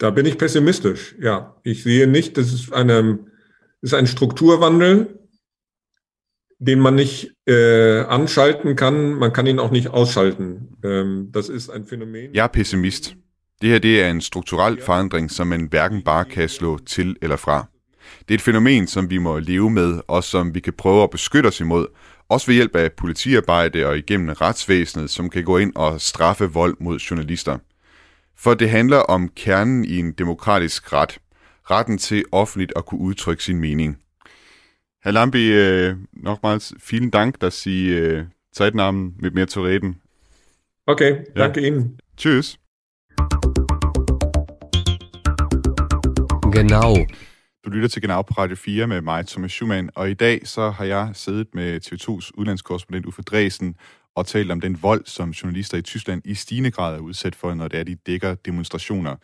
[0.00, 1.14] Da bin ich pessimistisch.
[1.22, 3.18] Ja, ich sehe nicht, das ist, eine,
[3.82, 5.08] das ist ein Strukturwandel,
[6.58, 9.14] den man nicht äh, anschalten kann.
[9.14, 10.76] Man kann ihn auch nicht ausschalten.
[10.84, 12.34] Ähm, das ist ein Phänomen.
[12.34, 13.16] Er pessimist.
[13.62, 17.36] Det her det er en strukturel forandring, som man hverken bare kan slå til eller
[17.36, 17.66] fra.
[18.20, 21.10] Det er et fænomen, som vi må leve med, og som vi kan prøve at
[21.10, 21.86] beskytte os imod,
[22.28, 26.76] også ved hjælp af politiarbejde og igennem retsvæsenet, som kan gå ind og straffe vold
[26.80, 27.58] mod journalister.
[28.38, 31.18] For det handler om kernen i en demokratisk ret.
[31.70, 33.98] Retten til offentligt at kunne udtrykke sin mening.
[35.04, 40.02] Herr Lambi, äh, nochmals vielen Dank, dass Sie äh, Zeit nahmen, mit mir zu reden.
[40.86, 41.66] Okay, danke ja.
[41.66, 41.98] Ihnen.
[42.16, 42.58] Tschüss.
[46.52, 47.06] Genau.
[47.64, 50.70] Du lytter til Genau på Radio 4 med mig, Thomas Schumann, og i dag så
[50.70, 53.74] har jeg siddet med TV2's udlandskorrespondent Uffe Dresen
[54.16, 57.54] og talt om den vold, som journalister i Tyskland i stigende grad er udsat for,
[57.54, 59.16] når det er, de dækker demonstrationer.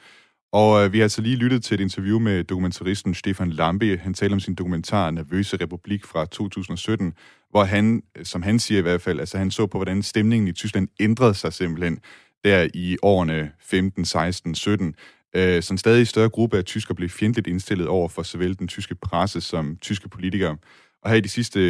[0.52, 3.98] Og øh, vi har altså lige lyttet til et interview med dokumentaristen Stefan Lambe.
[4.02, 7.14] Han taler om sin dokumentar Nervøse Republik fra 2017,
[7.50, 10.52] hvor han, som han siger i hvert fald, altså han så på, hvordan stemningen i
[10.52, 11.98] Tyskland ændrede sig simpelthen
[12.44, 14.94] der i årene 15, 16, 17.
[15.36, 18.68] Øh, så en stadig større gruppe af tyskere blev fjendtligt indstillet over for såvel den
[18.68, 20.56] tyske presse som tyske politikere.
[21.02, 21.60] Og her i de sidste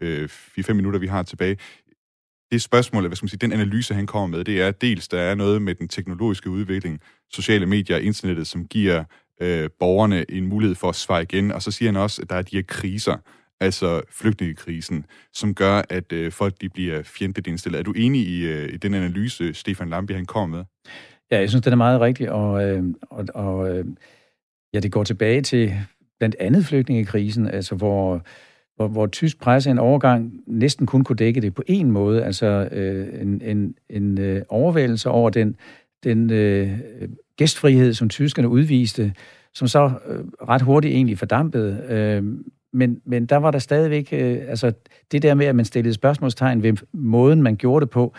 [0.00, 1.56] øh, 4-5 minutter, vi har tilbage,
[2.52, 5.20] det spørgsmål, hvad skal man sige, den analyse, han kommer med, det er dels, der
[5.20, 7.00] er noget med den teknologiske udvikling,
[7.32, 9.04] sociale medier og internettet, som giver
[9.40, 12.36] øh, borgerne en mulighed for at svare igen, og så siger han også, at der
[12.36, 13.16] er de her kriser,
[13.60, 17.78] altså flygtningekrisen, som gør, at øh, folk de bliver fjendtligt indstillet.
[17.78, 20.64] Er du enig i, øh, i den analyse, Stefan Lambi han kommer med?
[21.30, 23.84] Ja, jeg synes, den er meget rigtig, og, øh, og, og øh,
[24.74, 25.74] ja, det går tilbage til
[26.18, 28.22] blandt andet flygtningekrisen, altså hvor
[28.78, 32.68] hvor, hvor tysk presse en overgang næsten kun kunne dække det på en måde, altså
[32.72, 35.56] øh, en, en, en øh, overvældelse over den,
[36.04, 36.78] den øh,
[37.36, 39.14] gæstfrihed, som tyskerne udviste,
[39.54, 41.86] som så øh, ret hurtigt egentlig fordampede.
[41.88, 42.22] Øh,
[42.72, 44.72] men, men der var der stadigvæk, øh, altså
[45.12, 48.14] det der med, at man stillede spørgsmålstegn ved måden, man gjorde det på,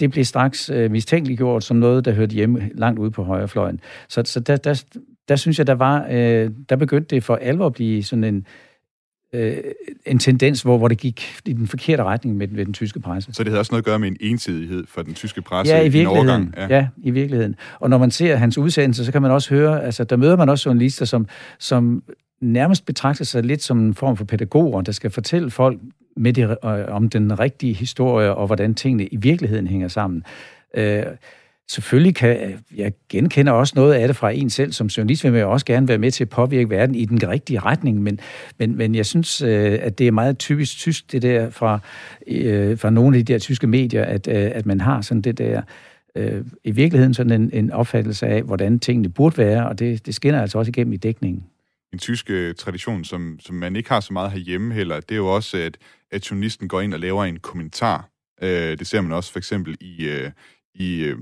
[0.00, 3.80] det blev straks øh, mistænkeliggjort som noget, der hørte hjemme langt ude på højrefløjen.
[4.08, 4.84] Så, så der, der,
[5.28, 8.46] der synes jeg, der var, øh, der begyndte det for alvor at blive sådan en,
[9.34, 9.56] øh,
[10.06, 13.32] en tendens, hvor, hvor det gik i den forkerte retning med, med den tyske presse.
[13.32, 15.82] Så det havde også noget at gøre med en ensidighed for den tyske presse ja,
[15.82, 16.54] i, i en overgang?
[16.56, 16.66] Ja.
[16.76, 17.54] ja, i virkeligheden.
[17.80, 20.48] Og når man ser hans udsendelse, så kan man også høre, altså der møder man
[20.48, 21.26] også journalister, som,
[21.58, 22.02] som
[22.40, 25.80] nærmest betragte sig lidt som en form for pædagoger, der skal fortælle folk
[26.16, 30.22] med det, øh, om den rigtige historie, og hvordan tingene i virkeligheden hænger sammen.
[30.74, 31.02] Øh,
[31.68, 34.72] selvfølgelig kan øh, jeg genkender også noget af det fra en selv.
[34.72, 37.58] Som journalist vil jeg også gerne være med til at påvirke verden i den rigtige
[37.58, 38.20] retning, men,
[38.58, 41.78] men, men jeg synes, øh, at det er meget typisk tysk, det der fra,
[42.26, 45.38] øh, fra nogle af de der tyske medier, at, øh, at man har sådan det
[45.38, 45.62] der
[46.14, 50.14] øh, i virkeligheden sådan en, en opfattelse af, hvordan tingene burde være, og det, det
[50.14, 51.44] skinner altså også igennem i dækningen.
[51.92, 55.16] En tysk øh, tradition, som, som man ikke har så meget herhjemme heller, det er
[55.16, 55.78] jo også, at,
[56.10, 58.10] at journalisten går ind og laver en kommentar.
[58.42, 60.30] Øh, det ser man også for eksempel i, øh,
[60.74, 61.14] i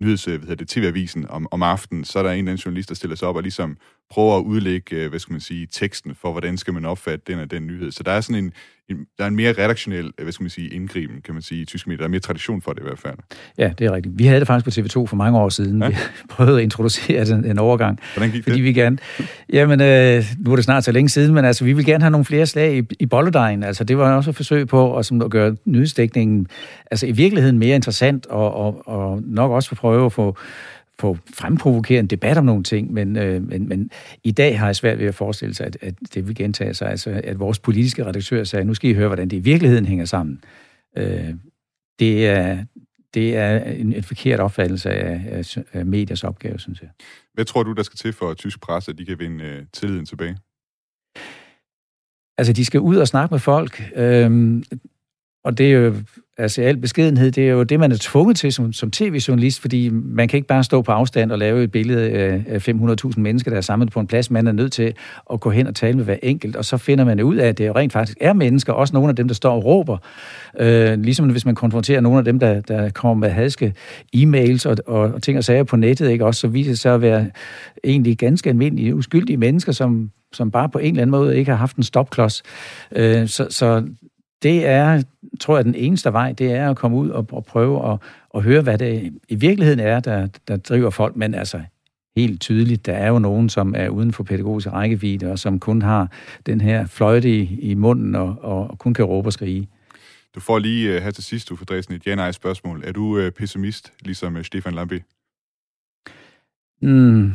[0.00, 2.88] nyheds, hvad hedder det, TV-avisen om, om aftenen, så er der en eller anden journalist,
[2.88, 3.76] der stiller sig op og ligesom
[4.10, 7.40] prøver at udlægge, øh, hvad skal man sige, teksten for, hvordan skal man opfatte den
[7.40, 7.90] og den nyhed.
[7.90, 8.52] Så der er sådan en,
[8.88, 11.62] en der er en mere redaktionel, øh, hvad skal man sige, indgriben, kan man sige,
[11.62, 11.98] i tysk medier.
[11.98, 13.14] Der er mere tradition for det i hvert fald.
[13.58, 14.18] Ja, det er rigtigt.
[14.18, 15.82] Vi havde det faktisk på TV2 for mange år siden.
[15.82, 15.88] Ja?
[15.88, 15.96] Vi
[16.30, 18.00] prøvede at introducere den, en overgang.
[18.14, 18.64] Hvordan gik fordi det?
[18.64, 18.98] vi gerne,
[19.52, 22.10] jamen, øh, nu er det snart så længe siden, men altså, vi vil gerne have
[22.10, 23.62] nogle flere slag i, i bolledejen.
[23.62, 26.46] Altså, det var også et forsøg på at, som, at gøre nyhedsdækningen
[26.90, 30.36] altså, i virkeligheden mere interessant, og, og, og nok også for prøve at få
[31.00, 33.90] få fremprovokere en debat om nogle ting, men, øh, men, men
[34.24, 36.90] i dag har jeg svært ved at forestille sig, at, at det vil gentage sig,
[36.90, 40.04] altså at vores politiske redaktør sagde, nu skal I høre, hvordan det i virkeligheden hænger
[40.04, 40.44] sammen.
[40.96, 41.34] Øh,
[41.98, 42.64] det er,
[43.14, 46.88] det er en, en forkert opfattelse af, af, af mediers opgave, synes jeg.
[47.34, 49.64] Hvad tror du, der skal til for at tysk presse, at de kan vinde øh,
[49.72, 50.36] tilliden tilbage?
[52.38, 53.92] Altså, de skal ud og snakke med folk.
[53.96, 54.62] Øh,
[55.46, 55.94] og det er jo,
[56.38, 59.88] altså al beskedenhed, det er jo det, man er tvunget til som, som tv-journalist, fordi
[59.88, 63.56] man kan ikke bare stå på afstand og lave et billede af 500.000 mennesker, der
[63.56, 64.30] er samlet på en plads.
[64.30, 64.94] Man er nødt til
[65.32, 67.58] at gå hen og tale med hver enkelt, og så finder man ud af, at
[67.58, 69.98] det jo rent faktisk er mennesker, også nogle af dem, der står og råber.
[70.60, 73.74] Øh, ligesom hvis man konfronterer nogle af dem, der, der kommer med hadske
[74.16, 76.26] e-mails og, og, og ting og sager på nettet, ikke?
[76.26, 77.26] også så viser det sig at være
[77.84, 81.58] egentlig ganske almindelige, uskyldige mennesker, som som bare på en eller anden måde ikke har
[81.58, 82.42] haft en stopklods.
[82.92, 83.82] Øh, så, så
[84.42, 85.02] det er,
[85.40, 87.98] tror jeg, den eneste vej, det er at komme ud og, og prøve at,
[88.34, 91.16] at høre, hvad det i virkeligheden er, der, der driver folk.
[91.16, 91.60] Men altså,
[92.16, 95.82] helt tydeligt, der er jo nogen, som er uden for pædagogisk rækkevidde, og som kun
[95.82, 96.12] har
[96.46, 99.68] den her fløjte i, i munden og, og, og kun kan råbe og skrige.
[100.34, 102.82] Du får lige uh, her til sidst, du får Dresden, et ja spørgsmål.
[102.84, 105.00] Er du uh, pessimist, ligesom uh, Stefan Lambi?
[106.82, 107.34] Mm,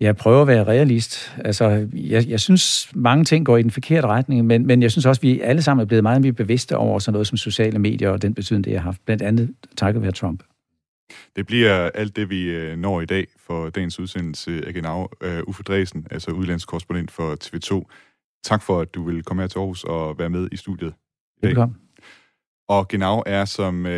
[0.00, 1.36] jeg prøver at være realist.
[1.44, 5.06] Altså, jeg, jeg synes, mange ting går i den forkerte retning, men, men jeg synes
[5.06, 8.10] også, vi alle sammen er blevet meget mere bevidste over sådan noget som sociale medier
[8.10, 10.42] og den betydning, det har haft, blandt andet takket være Trump.
[11.36, 15.08] Det bliver alt det, vi øh, når i dag for dagens udsendelse af Genau.
[15.24, 17.92] Uh, Uffe Dresen, altså udlandskorrespondent for TV2.
[18.44, 20.94] Tak for, at du vil komme her til Aarhus og være med i studiet.
[21.42, 21.78] Velkommen.
[22.68, 23.92] Og Genau er som uh,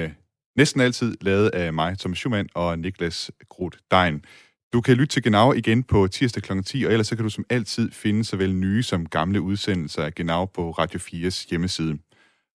[0.56, 4.24] næsten altid lavet af mig, Thomas Schumann og Niklas Groth Dein.
[4.72, 6.62] Du kan lytte til Genau igen på tirsdag kl.
[6.62, 10.14] 10, og ellers så kan du som altid finde såvel nye som gamle udsendelser af
[10.14, 11.98] Genau på Radio 4's hjemmeside.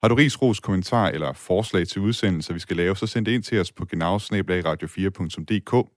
[0.03, 3.31] Har du ris, ros, kommentar eller forslag til udsendelser, vi skal lave, så send det
[3.31, 5.89] ind til os på genau-radio4.dk.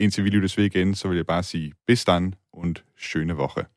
[0.00, 3.75] Indtil vi lyttes ved igen, så vil jeg bare sige bestand und schöne Woche.